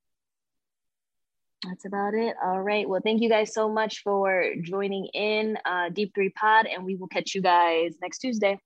That's 1.66 1.84
about 1.84 2.14
it. 2.14 2.36
All 2.42 2.62
right. 2.62 2.88
Well, 2.88 3.02
thank 3.04 3.20
you 3.20 3.28
guys 3.28 3.52
so 3.52 3.68
much 3.68 4.02
for 4.02 4.54
joining 4.62 5.06
in 5.06 5.58
uh, 5.66 5.90
Deep 5.90 6.14
Three 6.14 6.30
Pod, 6.30 6.66
and 6.66 6.84
we 6.84 6.96
will 6.96 7.08
catch 7.08 7.34
you 7.34 7.42
guys 7.42 7.96
next 8.00 8.18
Tuesday. 8.18 8.58